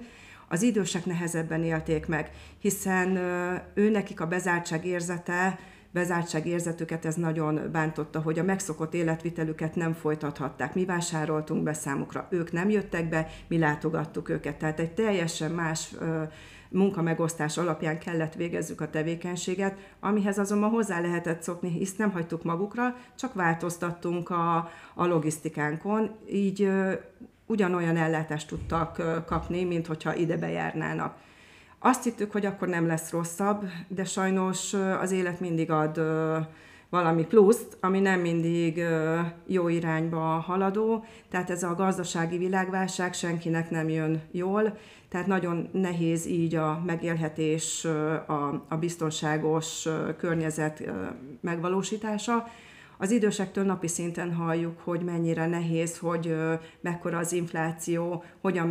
Az 0.47 0.61
idősek 0.61 1.05
nehezebben 1.05 1.63
élték 1.63 2.07
meg, 2.07 2.31
hiszen 2.59 3.15
ö, 3.15 3.53
ő 3.73 3.89
nekik 3.89 4.21
a 4.21 4.27
bezártság 4.27 4.85
érzete, 4.85 5.59
bezártság 5.91 6.47
érzetüket 6.47 7.05
ez 7.05 7.15
nagyon 7.15 7.69
bántotta, 7.71 8.21
hogy 8.21 8.39
a 8.39 8.43
megszokott 8.43 8.93
életvitelüket 8.93 9.75
nem 9.75 9.93
folytathatták. 9.93 10.75
Mi 10.75 10.85
vásároltunk 10.85 11.63
be 11.63 11.73
számukra, 11.73 12.27
ők 12.29 12.51
nem 12.51 12.69
jöttek 12.69 13.09
be, 13.09 13.27
mi 13.47 13.57
látogattuk 13.57 14.29
őket. 14.29 14.55
Tehát 14.55 14.79
egy 14.79 14.91
teljesen 14.91 15.51
más 15.51 15.89
ö, 15.99 16.23
munkamegosztás 16.71 17.57
alapján 17.57 17.99
kellett 17.99 18.33
végezzük 18.33 18.81
a 18.81 18.89
tevékenységet, 18.89 19.77
amihez 19.99 20.37
azonban 20.37 20.69
hozzá 20.69 20.99
lehetett 20.99 21.41
szokni, 21.41 21.69
hisz 21.69 21.95
nem 21.95 22.11
hagytuk 22.11 22.43
magukra, 22.43 22.95
csak 23.15 23.33
változtattunk 23.33 24.29
a, 24.29 24.55
a 24.93 25.05
logisztikánkon, 25.05 26.15
így 26.29 26.71
ugyanolyan 27.45 27.97
ellátást 27.97 28.47
tudtak 28.47 29.23
kapni, 29.25 29.63
mint 29.63 29.87
hogyha 29.87 30.15
ide 30.15 30.37
bejárnának. 30.37 31.15
Azt 31.79 32.03
hittük, 32.03 32.31
hogy 32.31 32.45
akkor 32.45 32.67
nem 32.67 32.87
lesz 32.87 33.11
rosszabb, 33.11 33.69
de 33.87 34.03
sajnos 34.03 34.73
az 34.73 35.11
élet 35.11 35.39
mindig 35.39 35.71
ad 35.71 36.01
valami 36.91 37.25
pluszt, 37.25 37.77
ami 37.79 37.99
nem 37.99 38.19
mindig 38.19 38.83
jó 39.47 39.67
irányba 39.67 40.19
haladó, 40.19 41.05
tehát 41.29 41.49
ez 41.49 41.63
a 41.63 41.75
gazdasági 41.75 42.37
világválság 42.37 43.13
senkinek 43.13 43.69
nem 43.69 43.89
jön 43.89 44.21
jól, 44.31 44.77
tehát 45.09 45.27
nagyon 45.27 45.69
nehéz 45.71 46.25
így 46.25 46.55
a 46.55 46.81
megélhetés, 46.85 47.85
a, 48.67 48.75
biztonságos 48.79 49.87
környezet 50.17 50.83
megvalósítása. 51.41 52.47
Az 52.97 53.11
idősektől 53.11 53.63
napi 53.63 53.87
szinten 53.87 54.33
halljuk, 54.33 54.79
hogy 54.79 55.01
mennyire 55.01 55.47
nehéz, 55.47 55.97
hogy 55.97 56.35
mekkora 56.81 57.17
az 57.17 57.31
infláció, 57.31 58.23
hogyan 58.41 58.67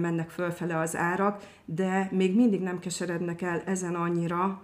mennek 0.00 0.30
fölfele 0.30 0.78
az 0.78 0.96
árak, 0.96 1.42
de 1.64 2.08
még 2.10 2.34
mindig 2.36 2.60
nem 2.60 2.78
keserednek 2.78 3.42
el 3.42 3.62
ezen 3.66 3.94
annyira, 3.94 4.62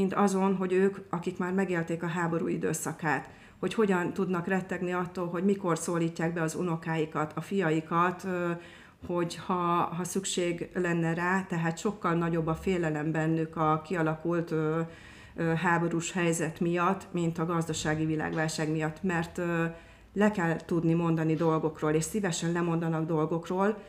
mint 0.00 0.14
azon, 0.14 0.56
hogy 0.56 0.72
ők, 0.72 0.98
akik 1.10 1.38
már 1.38 1.52
megélték 1.52 2.02
a 2.02 2.06
háború 2.06 2.46
időszakát, 2.46 3.28
hogy 3.58 3.74
hogyan 3.74 4.12
tudnak 4.12 4.46
rettegni 4.46 4.92
attól, 4.92 5.28
hogy 5.28 5.44
mikor 5.44 5.78
szólítják 5.78 6.32
be 6.32 6.42
az 6.42 6.54
unokáikat, 6.54 7.32
a 7.36 7.40
fiaikat, 7.40 8.26
hogy 9.06 9.36
ha, 9.36 9.54
ha 9.96 10.04
szükség 10.04 10.68
lenne 10.74 11.14
rá, 11.14 11.42
tehát 11.48 11.78
sokkal 11.78 12.14
nagyobb 12.14 12.46
a 12.46 12.54
félelem 12.54 13.12
bennük 13.12 13.56
a 13.56 13.82
kialakult 13.84 14.54
háborús 15.56 16.12
helyzet 16.12 16.60
miatt, 16.60 17.06
mint 17.10 17.38
a 17.38 17.46
gazdasági 17.46 18.04
világválság 18.04 18.70
miatt, 18.70 19.02
mert 19.02 19.40
le 20.12 20.30
kell 20.30 20.56
tudni 20.56 20.94
mondani 20.94 21.34
dolgokról, 21.34 21.90
és 21.90 22.04
szívesen 22.04 22.52
lemondanak 22.52 23.06
dolgokról, 23.06 23.82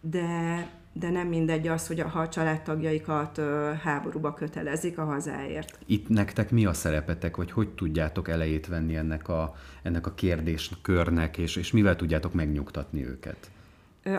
de 0.00 0.66
de 0.98 1.10
nem 1.10 1.28
mindegy 1.28 1.68
az, 1.68 1.86
hogy 1.86 2.00
ha 2.00 2.20
a 2.20 2.28
családtagjaikat 2.28 3.40
háborúba 3.82 4.34
kötelezik 4.34 4.98
a 4.98 5.04
hazáért. 5.04 5.78
Itt 5.86 6.08
nektek 6.08 6.50
mi 6.50 6.66
a 6.66 6.72
szerepetek, 6.72 7.36
vagy 7.36 7.50
hogy 7.50 7.68
tudjátok 7.68 8.28
elejét 8.28 8.66
venni 8.66 8.96
ennek 8.96 9.28
a, 9.28 9.54
ennek 9.82 10.06
a 10.06 10.14
kérdéskörnek, 10.14 11.38
és, 11.38 11.56
és 11.56 11.72
mivel 11.72 11.96
tudjátok 11.96 12.32
megnyugtatni 12.32 13.06
őket? 13.06 13.50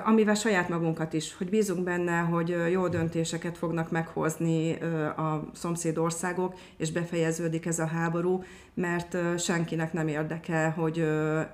amivel 0.03 0.36
saját 0.36 0.69
magunkat 0.69 1.13
is, 1.13 1.36
hogy 1.38 1.50
bízunk 1.50 1.83
benne, 1.83 2.19
hogy 2.19 2.55
jó 2.71 2.88
döntéseket 2.88 3.57
fognak 3.57 3.91
meghozni 3.91 4.74
a 5.17 5.50
szomszéd 5.53 5.98
országok, 5.98 6.53
és 6.77 6.91
befejeződik 6.91 7.65
ez 7.65 7.79
a 7.79 7.86
háború, 7.86 8.43
mert 8.74 9.17
senkinek 9.39 9.93
nem 9.93 10.07
érdekel, 10.07 10.71
hogy 10.71 11.07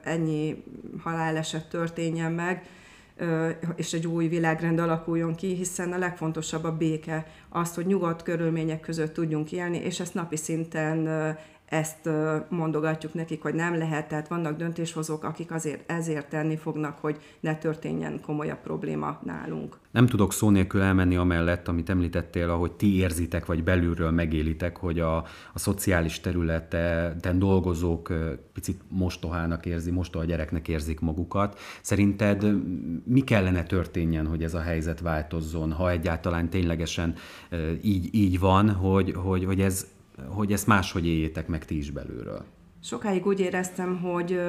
ennyi 0.03 0.63
haláleset 1.03 1.70
történjen 1.70 2.32
meg, 2.32 2.65
és 3.75 3.93
egy 3.93 4.07
új 4.07 4.27
világrend 4.27 4.79
alakuljon 4.79 5.36
ki, 5.36 5.55
hiszen 5.55 5.93
a 5.93 5.98
legfontosabb 5.98 6.63
a 6.63 6.77
béke, 6.77 7.27
az, 7.50 7.75
hogy 7.75 7.86
nyugodt 7.86 8.24
körülmények 8.24 8.79
között 8.79 9.13
tudjunk 9.13 9.51
élni, 9.51 9.77
és 9.77 10.00
ezt 10.00 10.13
napi 10.13 10.36
szinten 10.36 11.07
ezt 11.65 12.10
mondogatjuk 12.50 13.13
nekik, 13.13 13.41
hogy 13.41 13.53
nem 13.53 13.77
lehet, 13.77 14.07
tehát 14.07 14.27
vannak 14.27 14.57
döntéshozók, 14.57 15.24
akik 15.24 15.51
azért 15.51 15.91
ezért 15.91 16.29
tenni 16.29 16.55
fognak, 16.57 16.98
hogy 17.00 17.17
ne 17.39 17.55
történjen 17.55 18.22
komolyabb 18.22 18.62
probléma 18.63 19.19
nálunk. 19.24 19.77
Nem 19.91 20.05
tudok 20.05 20.34
szó 20.34 20.50
nélkül 20.50 20.81
elmenni 20.81 21.15
amellett, 21.15 21.67
amit 21.67 21.89
említettél, 21.89 22.50
ahogy 22.50 22.72
ti 22.72 22.98
érzitek, 22.98 23.45
vagy 23.45 23.63
belülről 23.63 24.12
megélitek, 24.12 24.77
hogy 24.77 25.00
a, 25.00 25.17
a 25.53 25.60
szociális 25.60 26.19
területen 26.19 27.39
dolgozók 27.39 28.13
picit 28.53 28.81
mostohának 28.88 29.65
érzi, 29.65 29.91
mostoha 29.91 30.25
gyereknek 30.25 30.67
érzik 30.67 31.00
magukat. 31.00 31.60
Szerinted 31.81 32.45
mi 33.03 33.22
kellene 33.22 33.63
történjen, 33.63 34.27
hogy 34.27 34.43
ez 34.43 34.53
a 34.53 34.62
helyzet 34.62 35.00
változzon, 35.00 35.72
ha 35.72 35.89
egyáltalán 35.89 36.50
ténylegesen 36.50 37.15
így, 37.81 38.15
így 38.15 38.39
van, 38.39 38.69
hogy, 38.69 39.13
hogy, 39.15 39.45
hogy 39.45 39.62
ez 39.62 39.88
hogy 40.27 40.51
ezt 40.51 40.67
máshogy 40.67 41.07
éljétek 41.07 41.48
meg 41.48 41.65
ti 41.65 41.77
is 41.77 41.91
belülről? 41.91 42.45
Sokáig 42.84 43.25
úgy 43.25 43.39
éreztem, 43.39 44.01
hogy 44.01 44.39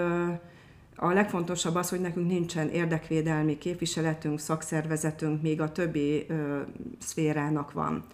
a 0.96 1.12
legfontosabb 1.12 1.75
az, 1.75 1.88
hogy 1.88 2.00
nekünk 2.00 2.28
nincsen 2.28 2.68
érdekvédelmi 2.68 3.58
képviseletünk, 3.58 4.38
szakszervezetünk, 4.38 5.42
még 5.42 5.61
a 5.61 5.73
többi 5.73 6.26
ö, 6.28 6.61
szférának 6.99 7.73
van. 7.73 8.04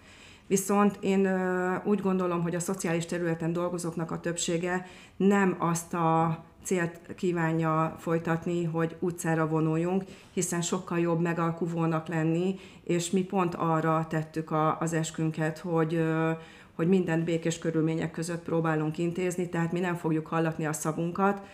Viszont 0.47 0.99
én 1.01 1.25
ö, 1.25 1.75
úgy 1.85 2.01
gondolom, 2.01 2.43
hogy 2.43 2.55
a 2.55 2.61
szociális 2.61 3.07
területen 3.07 3.53
dolgozóknak 3.53 4.11
a 4.11 4.21
többsége 4.21 4.87
nem 5.17 5.57
azt 5.59 5.95
a 5.95 6.45
célt 6.65 7.01
kívánja 7.17 7.97
folytatni, 7.99 8.65
hogy 8.65 8.97
utcára 8.99 9.49
vonuljunk, 9.49 10.05
hiszen 10.33 10.63
sokkal 10.63 10.99
jobb 10.99 11.21
megalkuvónak 11.21 12.09
lenni, 12.09 12.59
és 12.85 13.11
mi 13.11 13.23
pont 13.23 13.55
arra 13.55 14.07
tettük 14.09 14.51
a, 14.51 14.79
az 14.79 14.93
eskünket, 14.93 15.59
hogy 15.59 15.95
ö, 15.95 16.31
hogy 16.75 16.89
mindent 16.89 17.25
békés 17.25 17.59
körülmények 17.59 18.11
között 18.11 18.43
próbálunk 18.43 18.99
intézni, 18.99 19.49
tehát 19.49 19.73
mi 19.73 19.81
nem 19.81 19.97
fogjuk 19.97 20.27
hallatni 20.27 20.67
a 20.67 20.73
szavunkat, 20.73 21.47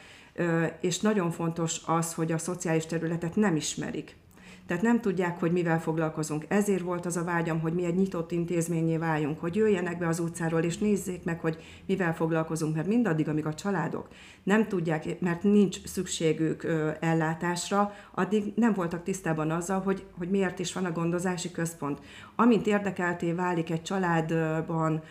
és 0.80 1.00
nagyon 1.00 1.30
fontos 1.30 1.80
az, 1.86 2.14
hogy 2.14 2.32
a 2.32 2.38
szociális 2.38 2.86
területet 2.86 3.36
nem 3.36 3.56
ismerik. 3.56 4.16
Tehát 4.68 4.82
nem 4.82 5.00
tudják, 5.00 5.40
hogy 5.40 5.52
mivel 5.52 5.80
foglalkozunk. 5.80 6.44
Ezért 6.48 6.82
volt 6.82 7.06
az 7.06 7.16
a 7.16 7.24
vágyam, 7.24 7.60
hogy 7.60 7.72
mi 7.72 7.84
egy 7.84 7.96
nyitott 7.96 8.32
intézményé 8.32 8.96
váljunk, 8.96 9.40
hogy 9.40 9.56
jöjjenek 9.56 9.98
be 9.98 10.06
az 10.06 10.18
utcáról, 10.18 10.60
és 10.60 10.78
nézzék 10.78 11.24
meg, 11.24 11.40
hogy 11.40 11.58
mivel 11.86 12.14
foglalkozunk, 12.14 12.74
mert 12.74 12.86
mindaddig, 12.86 13.28
amíg 13.28 13.46
a 13.46 13.54
családok 13.54 14.08
nem 14.42 14.68
tudják, 14.68 15.20
mert 15.20 15.42
nincs 15.42 15.84
szükségük 15.84 16.62
ö, 16.62 16.90
ellátásra, 17.00 17.92
addig 18.14 18.52
nem 18.56 18.72
voltak 18.72 19.02
tisztában 19.02 19.50
azzal, 19.50 19.80
hogy, 19.80 20.04
hogy 20.18 20.30
miért 20.30 20.58
is 20.58 20.72
van 20.72 20.84
a 20.84 20.92
gondozási 20.92 21.50
központ. 21.50 21.98
Amint 22.36 22.66
érdekelté 22.66 23.32
válik 23.32 23.70
egy 23.70 23.82
családban, 23.82 25.02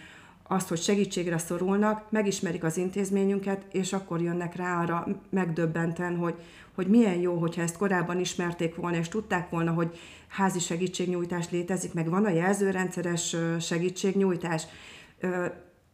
azt, 0.47 0.67
hogy 0.67 0.81
segítségre 0.81 1.37
szorulnak, 1.37 2.11
megismerik 2.11 2.63
az 2.63 2.77
intézményünket, 2.77 3.65
és 3.71 3.93
akkor 3.93 4.21
jönnek 4.21 4.55
rá 4.55 4.81
arra 4.81 5.07
megdöbbenten, 5.29 6.15
hogy, 6.15 6.35
hogy 6.75 6.87
milyen 6.87 7.19
jó, 7.19 7.37
hogyha 7.37 7.61
ezt 7.61 7.77
korábban 7.77 8.19
ismerték 8.19 8.75
volna, 8.75 8.97
és 8.97 9.07
tudták 9.07 9.49
volna, 9.49 9.71
hogy 9.71 9.99
házi 10.27 10.59
segítségnyújtás 10.59 11.49
létezik, 11.49 11.93
meg 11.93 12.09
van 12.09 12.25
a 12.25 12.29
jelzőrendszeres 12.29 13.35
segítségnyújtás, 13.59 14.63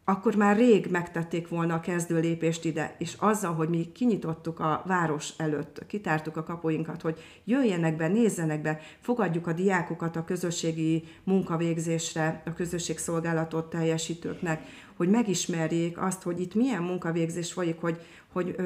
akkor 0.04 0.34
már 0.34 0.56
rég 0.56 0.86
megtették 0.90 1.48
volna 1.48 1.74
a 1.74 1.80
kezdő 1.80 2.20
lépést 2.20 2.64
ide, 2.64 2.94
és 2.98 3.14
azzal, 3.18 3.54
hogy 3.54 3.68
mi 3.68 3.92
kinyitottuk 3.92 4.60
a 4.60 4.82
város 4.86 5.30
előtt, 5.36 5.86
kitártuk 5.86 6.36
a 6.36 6.42
kapuinkat, 6.42 7.02
hogy 7.02 7.18
jöjjenek 7.44 7.96
be, 7.96 8.08
nézzenek 8.08 8.62
be, 8.62 8.80
fogadjuk 9.00 9.46
a 9.46 9.52
diákokat 9.52 10.16
a 10.16 10.24
közösségi 10.24 11.04
munkavégzésre, 11.22 12.42
a 12.46 12.52
közösségszolgálatot 12.52 13.70
teljesítőknek, 13.70 14.62
hogy 14.96 15.08
megismerjék 15.08 15.98
azt, 15.98 16.22
hogy 16.22 16.40
itt 16.40 16.54
milyen 16.54 16.82
munkavégzés 16.82 17.52
folyik, 17.52 17.80
hogy, 17.80 18.00
hogy 18.32 18.56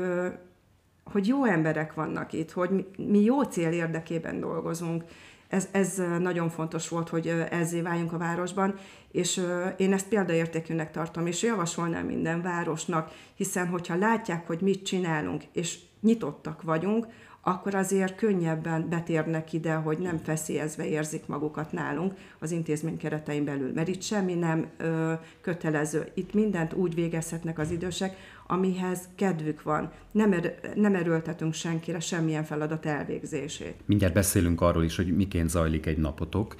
hogy 1.12 1.26
jó 1.26 1.44
emberek 1.44 1.94
vannak 1.94 2.32
itt, 2.32 2.50
hogy 2.50 2.86
mi 2.96 3.20
jó 3.20 3.42
cél 3.42 3.72
érdekében 3.72 4.40
dolgozunk. 4.40 5.04
Ez, 5.48 5.68
ez 5.70 6.02
nagyon 6.18 6.48
fontos 6.48 6.88
volt, 6.88 7.08
hogy 7.08 7.26
ezzé 7.50 7.80
váljunk 7.80 8.12
a 8.12 8.18
városban, 8.18 8.74
és 9.12 9.42
én 9.76 9.92
ezt 9.92 10.08
példaértékűnek 10.08 10.90
tartom, 10.90 11.26
és 11.26 11.42
javasolnám 11.42 12.06
minden 12.06 12.42
városnak, 12.42 13.10
hiszen 13.34 13.66
hogyha 13.66 13.94
látják, 13.94 14.46
hogy 14.46 14.60
mit 14.60 14.84
csinálunk, 14.84 15.42
és 15.52 15.78
nyitottak 16.00 16.62
vagyunk, 16.62 17.06
akkor 17.42 17.74
azért 17.74 18.16
könnyebben 18.16 18.88
betérnek 18.88 19.52
ide, 19.52 19.74
hogy 19.74 19.98
nem 19.98 20.18
feszélyezve 20.18 20.86
érzik 20.86 21.26
magukat 21.26 21.72
nálunk 21.72 22.14
az 22.38 22.50
intézmény 22.50 22.96
keretein 22.96 23.44
belül. 23.44 23.72
Mert 23.74 23.88
itt 23.88 24.02
semmi 24.02 24.34
nem 24.34 24.66
ö, 24.76 25.12
kötelező. 25.40 26.10
Itt 26.14 26.34
mindent 26.34 26.72
úgy 26.72 26.94
végezhetnek 26.94 27.58
az 27.58 27.70
idősek, 27.70 28.16
amihez 28.50 29.00
kedvük 29.14 29.62
van. 29.62 29.90
Nem, 30.12 30.32
er, 30.32 30.54
nem 30.74 30.94
erőltetünk 30.94 31.54
senkire 31.54 32.00
semmilyen 32.00 32.44
feladat 32.44 32.86
elvégzését. 32.86 33.74
Mindjárt 33.84 34.14
beszélünk 34.14 34.60
arról 34.60 34.84
is, 34.84 34.96
hogy 34.96 35.16
miként 35.16 35.48
zajlik 35.48 35.86
egy 35.86 35.98
napotok, 35.98 36.54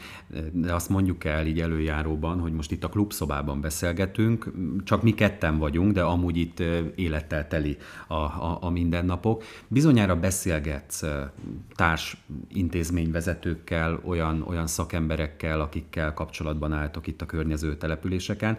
de 0.53 0.75
azt 0.75 0.89
mondjuk 0.89 1.25
el 1.25 1.47
így 1.47 1.61
előjáróban, 1.61 2.41
hogy 2.41 2.53
most 2.53 2.73
itt 2.73 2.85
a 2.85 2.89
klubszobában 2.89 3.61
beszélgetünk, 3.61 4.53
csak 4.85 5.03
mi 5.03 5.15
ketten 5.15 5.59
vagyunk, 5.59 5.93
de 5.93 6.03
amúgy 6.03 6.37
itt 6.37 6.61
élettel 6.95 7.49
teli 7.49 7.77
a, 8.07 8.15
a, 8.15 8.59
a 8.61 8.71
mindennapok. 8.71 9.45
Bizonyára 9.69 10.17
beszélgetsz 10.17 11.05
társ 11.75 12.25
intézményvezetőkkel, 12.49 14.01
olyan, 14.05 14.43
olyan 14.43 14.67
szakemberekkel, 14.67 15.61
akikkel 15.61 16.15
kapcsolatban 16.15 16.73
álltok 16.73 17.07
itt 17.07 17.23
a 17.23 17.27
környező 17.27 17.77
településeken. 17.77 18.57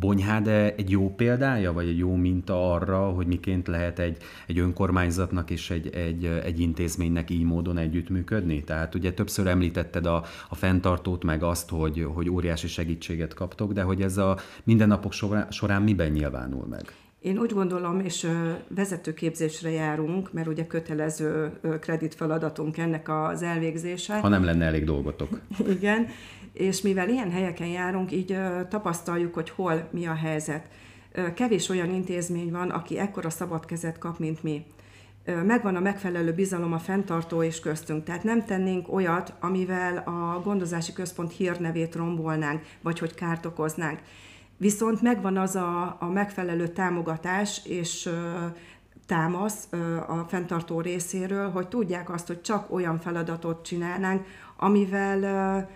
Bonyhád 0.00 0.48
egy 0.76 0.90
jó 0.90 1.14
példája, 1.14 1.72
vagy 1.72 1.88
egy 1.88 1.98
jó 1.98 2.14
minta 2.14 2.72
arra, 2.72 2.98
hogy 2.98 3.26
miként 3.26 3.66
lehet 3.66 3.98
egy, 3.98 4.16
egy 4.46 4.58
önkormányzatnak 4.58 5.50
és 5.50 5.70
egy, 5.70 5.88
egy, 5.94 6.24
egy 6.24 6.60
intézménynek 6.60 7.30
így 7.30 7.44
módon 7.44 7.78
együttműködni? 7.78 8.64
Tehát 8.64 8.94
ugye 8.94 9.12
többször 9.12 9.46
említetted 9.46 10.06
a, 10.06 10.24
a 10.48 10.54
fenntartót, 10.54 11.24
meg 11.24 11.42
azt, 11.42 11.70
hogy, 11.70 12.06
hogy 12.14 12.30
óriási 12.30 12.68
segítséget 12.68 13.34
kaptok, 13.34 13.72
de 13.72 13.82
hogy 13.82 14.02
ez 14.02 14.16
a 14.16 14.36
mindennapok 14.64 15.12
során, 15.12 15.50
során 15.50 15.82
miben 15.82 16.10
nyilvánul 16.10 16.66
meg? 16.66 16.92
Én 17.20 17.38
úgy 17.38 17.52
gondolom, 17.52 18.00
és 18.00 18.26
vezetőképzésre 18.68 19.70
járunk, 19.70 20.32
mert 20.32 20.46
ugye 20.46 20.66
kötelező 20.66 21.52
kreditfeladatunk 21.80 22.78
ennek 22.78 23.08
az 23.08 23.42
elvégzése. 23.42 24.18
Ha 24.18 24.28
nem 24.28 24.44
lenne 24.44 24.64
elég 24.64 24.84
dolgotok. 24.84 25.40
Igen, 25.76 26.06
és 26.58 26.80
mivel 26.80 27.08
ilyen 27.08 27.30
helyeken 27.30 27.66
járunk, 27.66 28.12
így 28.12 28.38
tapasztaljuk, 28.68 29.34
hogy 29.34 29.50
hol 29.50 29.88
mi 29.90 30.06
a 30.06 30.14
helyzet. 30.14 30.68
Kevés 31.34 31.68
olyan 31.68 31.90
intézmény 31.90 32.50
van, 32.50 32.70
aki 32.70 32.98
ekkora 32.98 33.30
szabad 33.30 33.64
kezet 33.64 33.98
kap, 33.98 34.18
mint 34.18 34.42
mi. 34.42 34.64
Megvan 35.44 35.76
a 35.76 35.80
megfelelő 35.80 36.32
bizalom 36.32 36.72
a 36.72 36.78
fenntartó 36.78 37.42
és 37.42 37.60
köztünk. 37.60 38.04
Tehát 38.04 38.22
nem 38.22 38.44
tennénk 38.44 38.92
olyat, 38.92 39.34
amivel 39.40 39.96
a 39.96 40.40
gondozási 40.44 40.92
központ 40.92 41.32
hírnevét 41.32 41.94
rombolnánk, 41.94 42.62
vagy 42.82 42.98
hogy 42.98 43.14
kárt 43.14 43.46
okoznánk. 43.46 43.98
Viszont 44.56 45.02
megvan 45.02 45.36
az 45.36 45.56
a, 45.56 45.96
a 46.00 46.06
megfelelő 46.06 46.68
támogatás 46.68 47.60
és 47.64 48.10
támasz 49.06 49.68
a 50.06 50.24
fenntartó 50.28 50.80
részéről, 50.80 51.50
hogy 51.50 51.68
tudják 51.68 52.10
azt, 52.10 52.26
hogy 52.26 52.40
csak 52.40 52.72
olyan 52.72 52.98
feladatot 52.98 53.64
csinálnánk, 53.64 54.26
amivel 54.56 55.68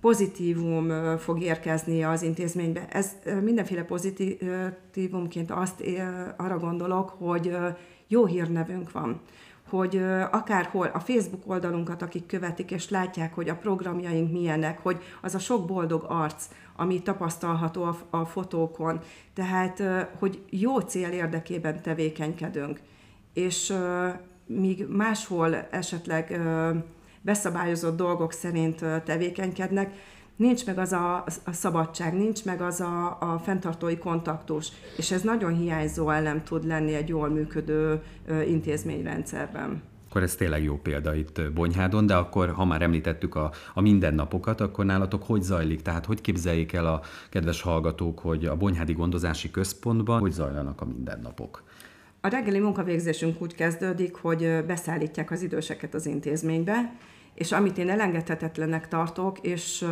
pozitívum 0.00 1.16
fog 1.18 1.42
érkezni 1.42 2.04
az 2.04 2.22
intézménybe. 2.22 2.88
Ez 2.90 3.12
mindenféle 3.42 3.82
pozitívumként 3.82 5.50
azt 5.50 5.82
arra 6.36 6.58
gondolok, 6.58 7.10
hogy 7.18 7.56
jó 8.06 8.26
hírnevünk 8.26 8.92
van. 8.92 9.20
Hogy 9.68 10.02
akárhol 10.30 10.86
a 10.86 11.00
Facebook 11.00 11.42
oldalunkat, 11.46 12.02
akik 12.02 12.26
követik, 12.26 12.70
és 12.70 12.88
látják, 12.88 13.34
hogy 13.34 13.48
a 13.48 13.56
programjaink 13.56 14.32
milyenek, 14.32 14.78
hogy 14.78 15.02
az 15.20 15.34
a 15.34 15.38
sok 15.38 15.66
boldog 15.66 16.04
arc, 16.08 16.48
ami 16.76 17.02
tapasztalható 17.02 17.94
a, 18.10 18.24
fotókon, 18.24 19.00
tehát, 19.34 19.82
hogy 20.18 20.42
jó 20.50 20.78
cél 20.78 21.10
érdekében 21.10 21.82
tevékenykedünk, 21.82 22.80
és 23.32 23.72
míg 24.46 24.86
máshol 24.88 25.54
esetleg 25.70 26.40
beszabályozott 27.20 27.96
dolgok 27.96 28.32
szerint 28.32 28.84
tevékenykednek, 29.04 29.92
nincs 30.36 30.66
meg 30.66 30.78
az 30.78 30.92
a, 30.92 31.24
a 31.44 31.52
szabadság, 31.52 32.14
nincs 32.14 32.44
meg 32.44 32.60
az 32.60 32.80
a, 32.80 33.16
a 33.20 33.38
fenntartói 33.44 33.98
kontaktus, 33.98 34.68
és 34.96 35.10
ez 35.10 35.22
nagyon 35.22 35.54
hiányzó 35.54 36.10
ellen 36.10 36.44
tud 36.44 36.66
lenni 36.66 36.94
egy 36.94 37.08
jól 37.08 37.28
működő 37.28 38.02
intézményrendszerben. 38.46 39.82
Akkor 40.08 40.22
ez 40.22 40.34
tényleg 40.34 40.62
jó 40.62 40.76
példa 40.76 41.14
itt 41.14 41.52
Bonyhádon, 41.54 42.06
de 42.06 42.14
akkor, 42.14 42.50
ha 42.50 42.64
már 42.64 42.82
említettük 42.82 43.34
a, 43.34 43.52
a 43.74 43.80
mindennapokat, 43.80 44.60
akkor 44.60 44.84
nálatok 44.84 45.22
hogy 45.22 45.42
zajlik? 45.42 45.82
Tehát 45.82 46.06
hogy 46.06 46.20
képzeljék 46.20 46.72
el 46.72 46.86
a 46.86 47.00
kedves 47.28 47.62
hallgatók, 47.62 48.18
hogy 48.18 48.46
a 48.46 48.56
Bonyhádi 48.56 48.92
Gondozási 48.92 49.50
Központban 49.50 50.20
hogy 50.20 50.32
zajlanak 50.32 50.80
a 50.80 50.84
mindennapok? 50.84 51.62
A 52.20 52.28
reggeli 52.28 52.58
munkavégzésünk 52.58 53.42
úgy 53.42 53.54
kezdődik, 53.54 54.14
hogy 54.14 54.64
beszállítják 54.66 55.30
az 55.30 55.42
időseket 55.42 55.94
az 55.94 56.06
intézménybe, 56.06 56.92
és 57.34 57.52
amit 57.52 57.78
én 57.78 57.88
elengedhetetlennek 57.88 58.88
tartok, 58.88 59.38
és 59.40 59.86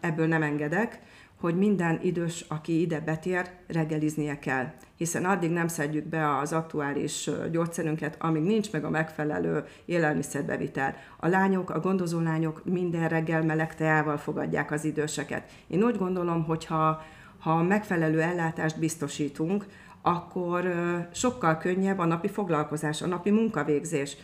ebből 0.00 0.26
nem 0.26 0.42
engedek, 0.42 0.98
hogy 1.40 1.56
minden 1.56 1.98
idős, 2.02 2.44
aki 2.48 2.80
ide 2.80 3.00
betér, 3.00 3.50
reggeliznie 3.66 4.38
kell. 4.38 4.66
Hiszen 4.96 5.24
addig 5.24 5.50
nem 5.50 5.68
szedjük 5.68 6.04
be 6.04 6.36
az 6.38 6.52
aktuális 6.52 7.30
gyógyszerünket, 7.50 8.16
amíg 8.20 8.42
nincs 8.42 8.72
meg 8.72 8.84
a 8.84 8.90
megfelelő 8.90 9.64
élelmiszerbevitel. 9.84 10.96
A 11.16 11.28
lányok, 11.28 11.70
a 11.70 11.80
gondozó 11.80 12.20
lányok 12.20 12.64
minden 12.64 13.08
reggel 13.08 13.42
meleg 13.42 13.74
teával 13.74 14.16
fogadják 14.16 14.70
az 14.70 14.84
időseket. 14.84 15.50
Én 15.66 15.82
úgy 15.82 15.96
gondolom, 15.96 16.44
hogy 16.44 16.64
ha, 16.64 17.02
ha 17.38 17.62
megfelelő 17.62 18.20
ellátást 18.20 18.78
biztosítunk, 18.78 19.66
akkor 20.02 20.74
sokkal 21.12 21.58
könnyebb 21.58 21.98
a 21.98 22.04
napi 22.04 22.28
foglalkozás, 22.28 23.02
a 23.02 23.06
napi 23.06 23.30
munkavégzés. 23.30 24.16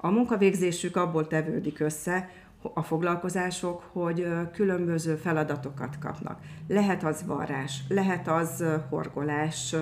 A 0.00 0.10
munkavégzésük 0.10 0.96
abból 0.96 1.26
tevődik 1.26 1.80
össze, 1.80 2.30
a 2.74 2.82
foglalkozások, 2.82 3.90
hogy 3.92 4.26
különböző 4.52 5.14
feladatokat 5.14 5.98
kapnak. 5.98 6.40
Lehet 6.68 7.04
az 7.04 7.24
varrás, 7.26 7.80
lehet 7.88 8.28
az 8.28 8.64
horgolás, 8.90 9.74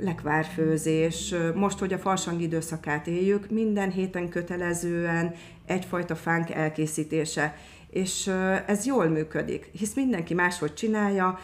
lekvárfőzés. 0.00 1.34
Most, 1.54 1.78
hogy 1.78 1.92
a 1.92 1.98
farsang 1.98 2.40
időszakát 2.40 3.06
éljük, 3.06 3.50
minden 3.50 3.90
héten 3.90 4.28
kötelezően 4.28 5.34
egyfajta 5.66 6.14
fánk 6.14 6.50
elkészítése. 6.50 7.56
És 7.90 8.26
ez 8.66 8.86
jól 8.86 9.06
működik, 9.06 9.70
hisz 9.72 9.94
mindenki 9.94 10.34
máshogy 10.34 10.74
csinálja, 10.74 11.38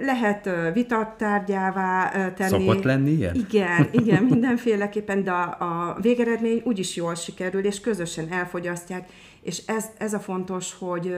lehet 0.00 0.50
vitattárgyává 0.72 2.10
tenni. 2.32 2.66
Szokott 2.66 2.84
lenni 2.84 3.10
ilyen? 3.10 3.34
Igen, 3.34 3.88
igen, 3.90 4.22
mindenféleképpen, 4.30 5.24
de 5.24 5.30
a, 5.30 5.56
a 5.58 5.98
végeredmény 6.00 6.62
úgyis 6.64 6.96
jól 6.96 7.14
sikerül, 7.14 7.64
és 7.64 7.80
közösen 7.80 8.32
elfogyasztják, 8.32 9.08
és 9.42 9.62
ez, 9.66 9.84
ez 9.98 10.12
a 10.14 10.20
fontos, 10.20 10.74
hogy 10.78 11.14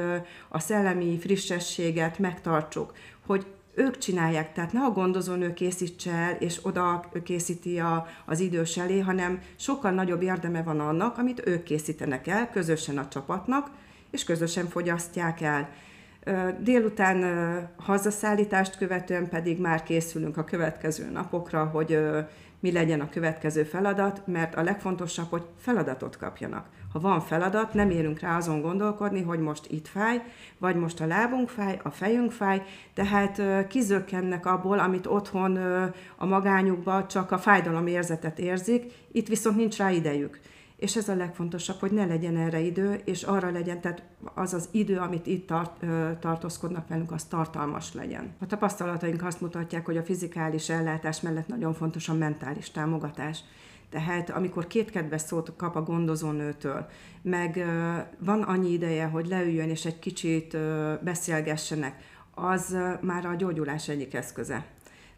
a 0.48 0.58
szellemi 0.58 1.18
frissességet 1.18 2.18
megtartsuk, 2.18 2.92
hogy 3.26 3.46
ők 3.74 3.98
csinálják, 3.98 4.52
tehát 4.52 4.72
ne 4.72 4.80
a 4.80 4.90
gondozónő 4.90 5.52
készítse 5.52 6.10
el, 6.10 6.36
és 6.38 6.58
oda 6.62 7.10
készíti 7.24 7.78
a, 7.78 8.06
az 8.26 8.40
idős 8.40 8.76
elé, 8.76 8.98
hanem 8.98 9.40
sokkal 9.56 9.90
nagyobb 9.90 10.22
érdeme 10.22 10.62
van 10.62 10.80
annak, 10.80 11.18
amit 11.18 11.46
ők 11.46 11.62
készítenek 11.62 12.26
el, 12.26 12.50
közösen 12.50 12.98
a 12.98 13.08
csapatnak, 13.08 13.70
és 14.10 14.24
közösen 14.24 14.68
fogyasztják 14.68 15.40
el. 15.40 15.68
Délután 16.60 17.24
hazaszállítást 17.76 18.76
követően 18.76 19.28
pedig 19.28 19.60
már 19.60 19.82
készülünk 19.82 20.36
a 20.36 20.44
következő 20.44 21.10
napokra, 21.10 21.64
hogy 21.64 21.98
mi 22.60 22.72
legyen 22.72 23.00
a 23.00 23.08
következő 23.08 23.62
feladat, 23.62 24.26
mert 24.26 24.54
a 24.54 24.62
legfontosabb, 24.62 25.30
hogy 25.30 25.42
feladatot 25.58 26.16
kapjanak. 26.16 26.66
Ha 26.92 27.00
van 27.00 27.20
feladat, 27.20 27.74
nem 27.74 27.90
érünk 27.90 28.20
rá 28.20 28.36
azon 28.36 28.60
gondolkodni, 28.60 29.22
hogy 29.22 29.38
most 29.38 29.66
itt 29.70 29.88
fáj, 29.88 30.22
vagy 30.58 30.76
most 30.76 31.00
a 31.00 31.06
lábunk 31.06 31.48
fáj, 31.48 31.80
a 31.82 31.90
fejünk 31.90 32.32
fáj, 32.32 32.62
tehát 32.94 33.66
kizökkennek 33.68 34.46
abból, 34.46 34.78
amit 34.78 35.06
otthon 35.06 35.56
a 36.16 36.26
magányukban 36.26 37.08
csak 37.08 37.30
a 37.30 37.38
fájdalomérzetet 37.38 38.38
érzik, 38.38 38.92
itt 39.12 39.28
viszont 39.28 39.56
nincs 39.56 39.76
rá 39.76 39.90
idejük 39.90 40.40
és 40.80 40.96
ez 40.96 41.08
a 41.08 41.14
legfontosabb, 41.14 41.78
hogy 41.78 41.90
ne 41.90 42.04
legyen 42.04 42.36
erre 42.36 42.60
idő, 42.60 43.00
és 43.04 43.22
arra 43.22 43.50
legyen, 43.50 43.80
tehát 43.80 44.02
az 44.34 44.54
az 44.54 44.68
idő, 44.70 44.98
amit 44.98 45.26
itt 45.26 45.46
tart, 45.46 45.84
tartózkodnak 46.20 46.88
velünk, 46.88 47.12
az 47.12 47.24
tartalmas 47.24 47.94
legyen. 47.94 48.34
A 48.38 48.46
tapasztalataink 48.46 49.24
azt 49.24 49.40
mutatják, 49.40 49.84
hogy 49.84 49.96
a 49.96 50.02
fizikális 50.02 50.68
ellátás 50.68 51.20
mellett 51.20 51.48
nagyon 51.48 51.74
fontos 51.74 52.08
a 52.08 52.14
mentális 52.14 52.70
támogatás. 52.70 53.40
Tehát 53.90 54.30
amikor 54.30 54.66
két 54.66 54.90
kedves 54.90 55.20
szót 55.20 55.52
kap 55.56 55.76
a 55.76 55.82
gondozónőtől, 55.82 56.86
meg 57.22 57.64
van 58.18 58.42
annyi 58.42 58.72
ideje, 58.72 59.04
hogy 59.04 59.26
leüljön 59.26 59.68
és 59.68 59.84
egy 59.84 59.98
kicsit 59.98 60.56
beszélgessenek, 61.02 61.94
az 62.34 62.76
már 63.00 63.26
a 63.26 63.34
gyógyulás 63.34 63.88
egyik 63.88 64.14
eszköze. 64.14 64.64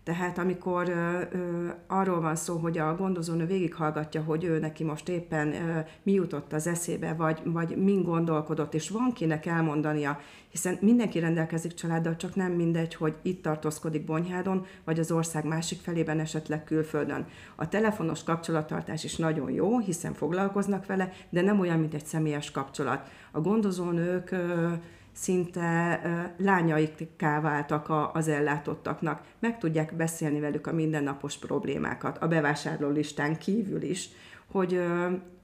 Tehát 0.05 0.39
amikor 0.39 0.89
ö, 0.89 1.21
ö, 1.33 1.69
arról 1.87 2.21
van 2.21 2.37
szó, 2.37 2.57
hogy 2.57 2.79
a 2.79 2.97
gondozónő 2.97 3.47
végighallgatja, 3.47 4.23
hogy 4.23 4.45
ő 4.45 4.59
neki 4.59 4.85
most 4.85 5.09
éppen 5.09 5.55
ö, 5.55 5.79
mi 6.03 6.13
jutott 6.13 6.53
az 6.53 6.67
eszébe, 6.67 7.15
vagy, 7.15 7.41
vagy 7.45 7.77
min 7.77 8.03
gondolkodott, 8.03 8.75
és 8.75 8.89
van 8.89 9.13
kinek 9.13 9.47
elmondania, 9.47 10.19
hiszen 10.49 10.79
mindenki 10.81 11.19
rendelkezik 11.19 11.75
családdal, 11.75 12.17
csak 12.17 12.35
nem 12.35 12.53
mindegy, 12.53 12.95
hogy 12.95 13.15
itt 13.23 13.43
tartózkodik 13.43 14.05
Bonyhádon, 14.05 14.67
vagy 14.85 14.99
az 14.99 15.11
ország 15.11 15.45
másik 15.45 15.81
felében, 15.81 16.21
esetleg 16.21 16.65
külföldön. 16.65 17.27
A 17.57 17.69
telefonos 17.69 18.23
kapcsolattartás 18.25 19.05
is 19.05 19.17
nagyon 19.17 19.51
jó, 19.51 19.79
hiszen 19.79 20.13
foglalkoznak 20.13 20.87
vele, 20.87 21.13
de 21.31 21.43
nem 21.43 21.61
olyan, 21.61 21.79
mint 21.79 21.95
egy 21.95 22.07
személyes 22.07 22.51
kapcsolat. 22.51 23.09
A 23.33 23.41
gondozónők 23.41 24.31
ö, 24.31 24.73
szinte 25.13 26.01
lányaikká 26.37 27.41
váltak 27.41 27.93
az 28.13 28.29
ellátottaknak. 28.29 29.23
Meg 29.39 29.59
tudják 29.59 29.95
beszélni 29.95 30.41
velük 30.41 30.67
a 30.67 30.73
mindennapos 30.73 31.37
problémákat, 31.37 32.19
a 32.19 32.29
bevásárló 32.29 32.89
listán 32.89 33.39
kívül 33.39 33.83
is, 33.83 34.09
hogy, 34.51 34.81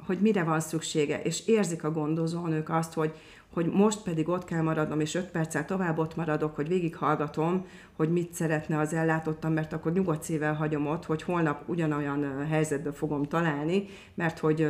hogy 0.06 0.18
mire 0.20 0.42
van 0.42 0.60
szüksége, 0.60 1.22
és 1.22 1.46
érzik 1.46 1.84
a 1.84 1.92
gondozónők 1.92 2.68
azt, 2.68 2.94
hogy, 2.94 3.14
hogy 3.58 3.72
most 3.72 4.02
pedig 4.02 4.28
ott 4.28 4.44
kell 4.44 4.62
maradnom, 4.62 5.00
és 5.00 5.14
öt 5.14 5.30
perccel 5.30 5.64
tovább 5.64 5.98
ott 5.98 6.16
maradok, 6.16 6.54
hogy 6.56 6.68
végighallgatom, 6.68 7.66
hogy 7.96 8.12
mit 8.12 8.32
szeretne 8.34 8.78
az 8.78 8.92
ellátottam, 8.92 9.52
mert 9.52 9.72
akkor 9.72 9.92
nyugodt 9.92 10.22
szívvel 10.22 10.54
hagyom 10.54 10.86
ott, 10.86 11.04
hogy 11.04 11.22
holnap 11.22 11.68
ugyanolyan 11.68 12.46
helyzetbe 12.46 12.92
fogom 12.92 13.24
találni, 13.24 13.86
mert 14.14 14.38
hogy 14.38 14.66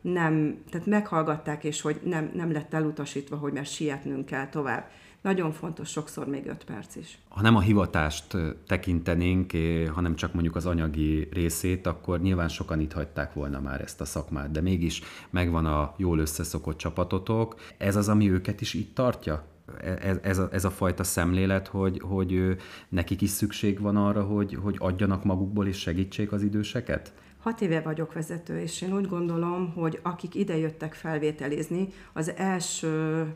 nem, 0.00 0.62
tehát 0.70 0.86
meghallgatták, 0.86 1.64
és 1.64 1.80
hogy 1.80 2.00
nem, 2.04 2.30
nem 2.34 2.52
lett 2.52 2.74
elutasítva, 2.74 3.36
hogy 3.36 3.52
mert 3.52 3.72
sietnünk 3.72 4.26
kell 4.26 4.48
tovább 4.48 4.90
nagyon 5.22 5.52
fontos, 5.52 5.88
sokszor 5.88 6.26
még 6.26 6.46
öt 6.46 6.64
perc 6.64 6.96
is. 6.96 7.18
Ha 7.28 7.42
nem 7.42 7.56
a 7.56 7.60
hivatást 7.60 8.36
tekintenénk, 8.66 9.52
hanem 9.94 10.14
csak 10.14 10.32
mondjuk 10.32 10.56
az 10.56 10.66
anyagi 10.66 11.28
részét, 11.32 11.86
akkor 11.86 12.20
nyilván 12.20 12.48
sokan 12.48 12.80
itt 12.80 12.92
hagyták 12.92 13.32
volna 13.32 13.60
már 13.60 13.80
ezt 13.80 14.00
a 14.00 14.04
szakmát, 14.04 14.50
de 14.50 14.60
mégis 14.60 15.02
megvan 15.30 15.66
a 15.66 15.94
jól 15.96 16.18
összeszokott 16.18 16.76
csapatotok. 16.76 17.54
Ez 17.78 17.96
az, 17.96 18.08
ami 18.08 18.30
őket 18.30 18.60
is 18.60 18.74
itt 18.74 18.94
tartja? 18.94 19.44
Ez, 19.80 20.16
ez, 20.22 20.38
a, 20.38 20.48
ez 20.52 20.64
a 20.64 20.70
fajta 20.70 21.04
szemlélet, 21.04 21.68
hogy, 21.68 22.00
hogy 22.04 22.56
nekik 22.88 23.20
is 23.20 23.30
szükség 23.30 23.80
van 23.80 23.96
arra, 23.96 24.22
hogy, 24.22 24.58
hogy 24.62 24.76
adjanak 24.78 25.24
magukból 25.24 25.66
és 25.66 25.78
segítsék 25.78 26.32
az 26.32 26.42
időseket? 26.42 27.12
Hat 27.40 27.60
éve 27.60 27.80
vagyok 27.80 28.12
vezető, 28.12 28.60
és 28.60 28.82
én 28.82 28.94
úgy 28.94 29.08
gondolom, 29.08 29.72
hogy 29.72 29.98
akik 30.02 30.34
ide 30.34 30.56
jöttek 30.56 30.94
felvételizni, 30.94 31.88
az 32.12 32.32
első 32.36 33.26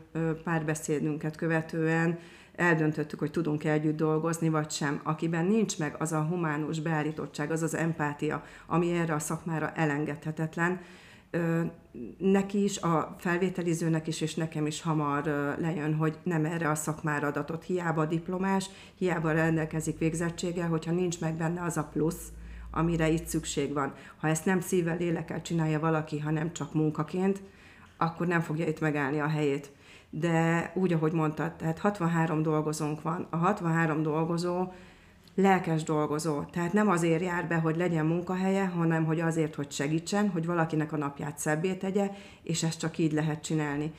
párbeszédünket 0.43 1.35
követően 1.35 2.19
eldöntöttük, 2.55 3.19
hogy 3.19 3.31
tudunk-e 3.31 3.71
együtt 3.71 3.97
dolgozni, 3.97 4.49
vagy 4.49 4.71
sem. 4.71 4.99
Akiben 5.03 5.45
nincs 5.45 5.79
meg 5.79 5.95
az 5.99 6.11
a 6.11 6.21
humánus 6.21 6.79
beállítottság, 6.79 7.51
az 7.51 7.61
az 7.61 7.75
empátia, 7.75 8.43
ami 8.65 8.91
erre 8.91 9.13
a 9.13 9.19
szakmára 9.19 9.71
elengedhetetlen, 9.71 10.79
neki 12.17 12.63
is, 12.63 12.77
a 12.77 13.15
felvételizőnek 13.19 14.07
is, 14.07 14.21
és 14.21 14.35
nekem 14.35 14.65
is 14.65 14.81
hamar 14.81 15.23
lejön, 15.59 15.95
hogy 15.95 16.17
nem 16.23 16.45
erre 16.45 16.69
a 16.69 16.75
szakmára 16.75 17.27
adatot. 17.27 17.63
Hiába 17.63 18.05
diplomás, 18.05 18.69
hiába 18.95 19.31
rendelkezik 19.31 19.97
végzettséggel, 19.97 20.67
hogyha 20.67 20.91
nincs 20.91 21.19
meg 21.19 21.33
benne 21.33 21.61
az 21.61 21.77
a 21.77 21.89
plusz, 21.93 22.31
amire 22.75 23.09
itt 23.09 23.25
szükség 23.25 23.73
van. 23.73 23.93
Ha 24.17 24.27
ezt 24.27 24.45
nem 24.45 24.61
szívvel, 24.61 24.97
lélekkel 24.97 25.41
csinálja 25.41 25.79
valaki, 25.79 26.19
hanem 26.19 26.53
csak 26.53 26.73
munkaként, 26.73 27.41
akkor 27.97 28.27
nem 28.27 28.41
fogja 28.41 28.67
itt 28.67 28.79
megállni 28.79 29.19
a 29.19 29.27
helyét. 29.27 29.71
De 30.09 30.71
úgy, 30.75 30.93
ahogy 30.93 31.11
mondtad, 31.11 31.53
tehát 31.53 31.79
63 31.79 32.41
dolgozónk 32.41 33.01
van. 33.01 33.27
A 33.29 33.37
63 33.37 34.01
dolgozó 34.01 34.71
lelkes 35.35 35.83
dolgozó. 35.83 36.43
Tehát 36.43 36.73
nem 36.73 36.89
azért 36.89 37.21
jár 37.21 37.47
be, 37.47 37.55
hogy 37.55 37.77
legyen 37.77 38.05
munkahelye, 38.05 38.65
hanem 38.65 39.05
hogy 39.05 39.19
azért, 39.19 39.55
hogy 39.55 39.71
segítsen, 39.71 40.29
hogy 40.29 40.45
valakinek 40.45 40.91
a 40.91 40.97
napját 40.97 41.37
szebbé 41.37 41.73
tegye, 41.73 42.11
és 42.43 42.63
ezt 42.63 42.79
csak 42.79 42.97
így 42.97 43.11
lehet 43.11 43.43
csinálni. 43.43 43.93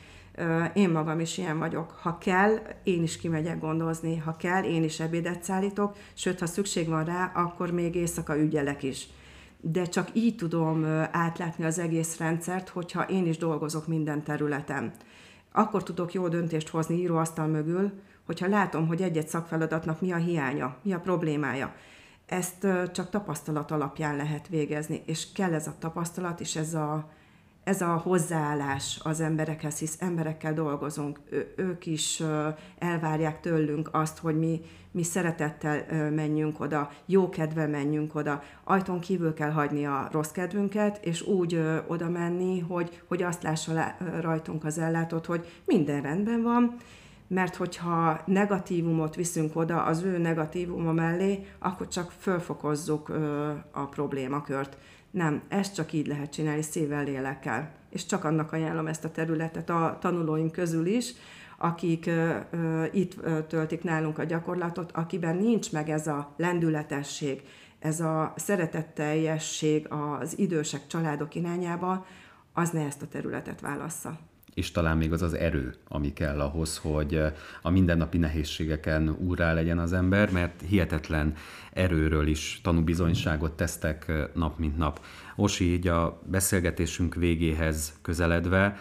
Én 0.73 0.89
magam 0.89 1.19
is 1.19 1.37
ilyen 1.37 1.59
vagyok. 1.59 1.91
Ha 2.01 2.17
kell, 2.17 2.55
én 2.83 3.03
is 3.03 3.17
kimegyek 3.17 3.59
gondozni, 3.59 4.17
ha 4.17 4.35
kell, 4.35 4.63
én 4.63 4.83
is 4.83 4.99
ebédet 4.99 5.43
szállítok, 5.43 5.95
sőt, 6.13 6.39
ha 6.39 6.45
szükség 6.45 6.87
van 6.87 7.05
rá, 7.05 7.31
akkor 7.35 7.71
még 7.71 7.95
éjszaka 7.95 8.37
ügyelek 8.37 8.83
is. 8.83 9.07
De 9.61 9.85
csak 9.85 10.09
így 10.13 10.35
tudom 10.35 10.85
átlátni 11.11 11.63
az 11.65 11.79
egész 11.79 12.17
rendszert, 12.17 12.69
hogyha 12.69 13.03
én 13.03 13.25
is 13.25 13.37
dolgozok 13.37 13.87
minden 13.87 14.23
területen. 14.23 14.91
Akkor 15.51 15.83
tudok 15.83 16.13
jó 16.13 16.27
döntést 16.27 16.69
hozni 16.69 16.95
íróasztal 16.95 17.47
mögül, 17.47 17.91
hogyha 18.25 18.47
látom, 18.47 18.87
hogy 18.87 19.01
egy-egy 19.01 19.27
szakfeladatnak 19.27 20.01
mi 20.01 20.11
a 20.11 20.15
hiánya, 20.17 20.75
mi 20.81 20.93
a 20.93 20.99
problémája. 20.99 21.75
Ezt 22.25 22.67
csak 22.93 23.09
tapasztalat 23.09 23.71
alapján 23.71 24.15
lehet 24.15 24.47
végezni, 24.47 25.01
és 25.05 25.31
kell 25.31 25.53
ez 25.53 25.67
a 25.67 25.75
tapasztalat, 25.79 26.39
és 26.39 26.55
ez 26.55 26.73
a, 26.73 27.09
ez 27.67 27.81
a 27.81 28.01
hozzáállás 28.03 28.99
az 29.03 29.19
emberekhez, 29.19 29.79
hisz 29.79 29.95
emberekkel 29.99 30.53
dolgozunk, 30.53 31.19
ő, 31.29 31.53
ők 31.55 31.85
is 31.85 32.23
elvárják 32.77 33.39
tőlünk 33.39 33.89
azt, 33.91 34.17
hogy 34.17 34.37
mi, 34.37 34.61
mi 34.91 35.03
szeretettel 35.03 36.09
menjünk 36.11 36.59
oda, 36.59 36.91
jó 37.05 37.29
kedve 37.29 37.67
menjünk 37.67 38.15
oda, 38.15 38.43
ajtón 38.63 38.99
kívül 38.99 39.33
kell 39.33 39.51
hagyni 39.51 39.85
a 39.85 40.07
rossz 40.11 40.31
kedvünket, 40.31 41.05
és 41.05 41.21
úgy 41.21 41.61
oda 41.87 42.09
menni, 42.09 42.59
hogy, 42.59 43.01
hogy 43.07 43.23
azt 43.23 43.43
lássa 43.43 43.95
rajtunk 44.21 44.65
az 44.65 44.77
ellátott, 44.77 45.25
hogy 45.25 45.61
minden 45.65 46.01
rendben 46.01 46.43
van, 46.43 46.75
mert 47.27 47.55
hogyha 47.55 48.21
negatívumot 48.25 49.15
viszünk 49.15 49.55
oda 49.55 49.83
az 49.83 50.03
ő 50.03 50.17
negatívuma 50.17 50.91
mellé, 50.91 51.45
akkor 51.59 51.87
csak 51.87 52.11
fölfokozzuk 52.19 53.09
a 53.71 53.85
problémakört. 53.85 54.77
Nem, 55.17 55.41
ezt 55.47 55.75
csak 55.75 55.93
így 55.93 56.07
lehet 56.07 56.31
csinálni 56.31 56.61
szívvel, 56.61 57.03
lélekkel. 57.03 57.71
És 57.89 58.05
csak 58.05 58.23
annak 58.23 58.51
ajánlom 58.51 58.87
ezt 58.87 59.03
a 59.03 59.11
területet 59.11 59.69
a 59.69 59.97
tanulóink 60.01 60.51
közül 60.51 60.85
is, 60.85 61.13
akik 61.57 62.05
ö, 62.05 62.35
ö, 62.51 62.83
itt 62.91 63.13
ö, 63.23 63.43
töltik 63.43 63.83
nálunk 63.83 64.17
a 64.17 64.23
gyakorlatot, 64.23 64.91
akiben 64.91 65.35
nincs 65.35 65.71
meg 65.71 65.89
ez 65.89 66.07
a 66.07 66.33
lendületesség, 66.37 67.41
ez 67.79 67.99
a 67.99 68.33
szeretetteljesség 68.35 69.87
az 69.89 70.37
idősek 70.37 70.87
családok 70.87 71.35
irányába, 71.35 72.05
az 72.53 72.69
ne 72.69 72.85
ezt 72.85 73.01
a 73.01 73.07
területet 73.07 73.61
válassza 73.61 74.19
és 74.57 74.71
talán 74.71 74.97
még 74.97 75.11
az 75.11 75.21
az 75.21 75.33
erő, 75.33 75.73
ami 75.87 76.13
kell 76.13 76.39
ahhoz, 76.39 76.77
hogy 76.77 77.21
a 77.61 77.69
mindennapi 77.69 78.17
nehézségeken 78.17 79.09
úrá 79.09 79.53
legyen 79.53 79.79
az 79.79 79.93
ember, 79.93 80.31
mert 80.31 80.61
hihetetlen 80.61 81.33
erőről 81.73 82.27
is 82.27 82.59
tanúbizonyságot 82.63 83.51
tesztek 83.51 84.11
nap 84.33 84.59
mint 84.59 84.77
nap. 84.77 85.05
Osi, 85.35 85.73
így 85.73 85.87
a 85.87 86.21
beszélgetésünk 86.25 87.15
végéhez 87.15 87.93
közeledve, 88.01 88.77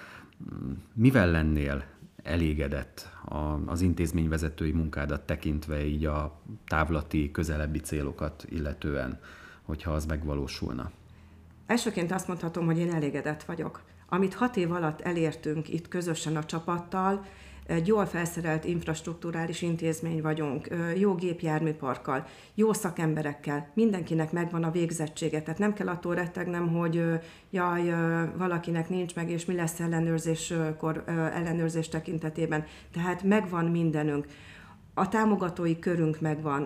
mivel 0.95 1.31
lennél 1.31 1.85
elégedett 2.23 3.09
az 3.67 3.81
intézményvezetői 3.81 4.73
munkádat 4.73 5.21
tekintve 5.21 5.85
így 5.85 6.05
a 6.05 6.41
távlati, 6.67 7.31
közelebbi 7.31 7.79
célokat 7.79 8.47
illetően, 8.49 9.21
hogyha 9.63 9.93
az 9.93 10.07
megvalósulna? 10.07 10.91
Elsőként 11.67 12.13
azt 12.13 12.29
mondhatom, 12.29 12.67
hogy 12.67 12.79
én 12.79 12.93
elégedett 12.93 13.43
vagyok. 13.43 13.95
Amit 14.09 14.35
hat 14.35 14.57
év 14.57 14.73
alatt 14.73 15.01
elértünk 15.01 15.69
itt 15.69 15.89
közösen 15.89 16.37
a 16.37 16.45
csapattal, 16.45 17.25
egy 17.67 17.87
jól 17.87 18.07
felszerelt 18.07 18.65
infrastruktúrális 18.65 19.63
intézmény 19.63 20.23
vagyunk, 20.23 20.69
jó 20.97 21.15
gépjárműparkkal, 21.15 22.27
jó 22.55 22.73
szakemberekkel, 22.73 23.71
mindenkinek 23.75 24.33
megvan 24.33 24.65
a 24.65 24.71
végzettsége, 24.71 25.43
tehát 25.43 25.59
nem 25.59 25.73
kell 25.73 25.89
attól 25.89 26.15
rettegnem, 26.15 26.69
hogy 26.69 27.03
jaj, 27.51 27.95
valakinek 28.37 28.89
nincs 28.89 29.15
meg, 29.15 29.31
és 29.31 29.45
mi 29.45 29.55
lesz 29.55 29.81
ellenőrzéskor, 29.81 31.05
ellenőrzés 31.07 31.89
tekintetében. 31.89 32.65
Tehát 32.93 33.23
megvan 33.23 33.65
mindenünk. 33.65 34.27
A 34.95 35.09
támogatói 35.09 35.79
körünk 35.79 36.21
megvan, 36.21 36.63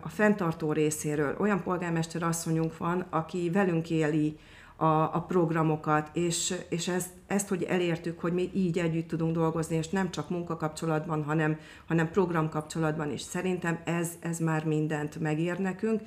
a 0.00 0.08
fenntartó 0.08 0.72
részéről 0.72 1.36
olyan 1.38 1.62
polgármester 1.62 2.22
asszonyunk 2.22 2.76
van, 2.76 3.06
aki 3.10 3.50
velünk 3.50 3.90
éli 3.90 4.38
a, 4.82 5.14
a 5.14 5.24
programokat, 5.28 6.10
és, 6.12 6.54
és 6.68 6.88
ezt, 6.88 7.10
ezt, 7.26 7.48
hogy 7.48 7.62
elértük, 7.62 8.20
hogy 8.20 8.32
mi 8.32 8.50
így 8.54 8.78
együtt 8.78 9.08
tudunk 9.08 9.34
dolgozni, 9.34 9.76
és 9.76 9.88
nem 9.88 10.10
csak 10.10 10.30
munkakapcsolatban, 10.30 11.24
hanem, 11.24 11.58
hanem 11.86 12.10
programkapcsolatban 12.10 13.10
is. 13.12 13.20
Szerintem 13.20 13.78
ez, 13.84 14.10
ez 14.20 14.38
már 14.38 14.64
mindent 14.64 15.20
megér 15.20 15.58
nekünk. 15.58 16.00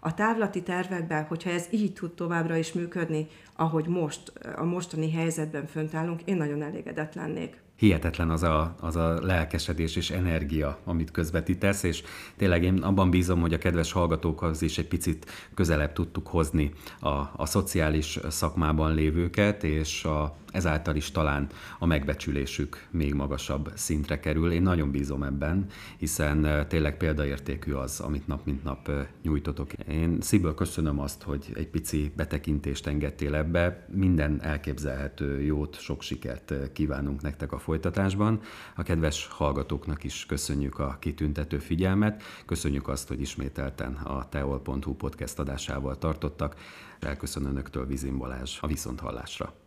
A 0.00 0.14
távlati 0.14 0.62
tervekben, 0.62 1.24
hogyha 1.24 1.50
ez 1.50 1.66
így 1.70 1.92
tud 1.92 2.12
továbbra 2.12 2.56
is 2.56 2.72
működni, 2.72 3.26
ahogy 3.56 3.86
most, 3.86 4.32
a 4.56 4.64
mostani 4.64 5.12
helyzetben 5.12 5.66
fönt 5.66 5.94
állunk, 5.94 6.22
én 6.24 6.36
nagyon 6.36 6.62
elégedett 6.62 7.14
lennék 7.14 7.64
hihetetlen 7.76 8.30
az 8.30 8.42
a, 8.42 8.74
az 8.80 8.96
a 8.96 9.24
lelkesedés 9.24 9.96
és 9.96 10.10
energia, 10.10 10.78
amit 10.84 11.10
közvetítesz, 11.10 11.82
és 11.82 12.02
tényleg 12.36 12.62
én 12.62 12.76
abban 12.76 13.10
bízom, 13.10 13.40
hogy 13.40 13.52
a 13.52 13.58
kedves 13.58 13.92
hallgatókhoz 13.92 14.62
is 14.62 14.78
egy 14.78 14.88
picit 14.88 15.26
közelebb 15.54 15.92
tudtuk 15.92 16.26
hozni 16.26 16.72
a, 17.00 17.08
a 17.36 17.46
szociális 17.46 18.18
szakmában 18.28 18.94
lévőket, 18.94 19.64
és 19.64 20.04
a, 20.04 20.36
ezáltal 20.56 20.96
is 20.96 21.10
talán 21.10 21.46
a 21.78 21.86
megbecsülésük 21.86 22.86
még 22.90 23.14
magasabb 23.14 23.70
szintre 23.74 24.20
kerül. 24.20 24.52
Én 24.52 24.62
nagyon 24.62 24.90
bízom 24.90 25.22
ebben, 25.22 25.66
hiszen 25.96 26.66
tényleg 26.68 26.96
példaértékű 26.96 27.72
az, 27.72 28.00
amit 28.00 28.26
nap 28.26 28.44
mint 28.44 28.64
nap 28.64 28.90
nyújtotok. 29.22 29.72
Én 29.72 30.20
szívből 30.20 30.54
köszönöm 30.54 30.98
azt, 30.98 31.22
hogy 31.22 31.52
egy 31.54 31.68
pici 31.68 32.12
betekintést 32.16 32.86
engedtél 32.86 33.34
ebbe. 33.34 33.86
Minden 33.92 34.42
elképzelhető 34.42 35.42
jót, 35.42 35.80
sok 35.80 36.02
sikert 36.02 36.54
kívánunk 36.72 37.22
nektek 37.22 37.52
a 37.52 37.58
folytatásban. 37.58 38.40
A 38.76 38.82
kedves 38.82 39.26
hallgatóknak 39.26 40.04
is 40.04 40.26
köszönjük 40.26 40.78
a 40.78 40.96
kitüntető 41.00 41.58
figyelmet, 41.58 42.22
köszönjük 42.46 42.88
azt, 42.88 43.08
hogy 43.08 43.20
ismételten 43.20 43.92
a 43.94 44.28
teol.hu 44.28 44.94
podcast 44.94 45.38
adásával 45.38 45.98
tartottak. 45.98 46.54
Elköszönöm 47.00 47.50
Önöktől 47.50 47.86
Vizin 47.86 48.18
Balázs 48.18 48.58
a 48.60 48.66
Viszonthallásra. 48.66 49.65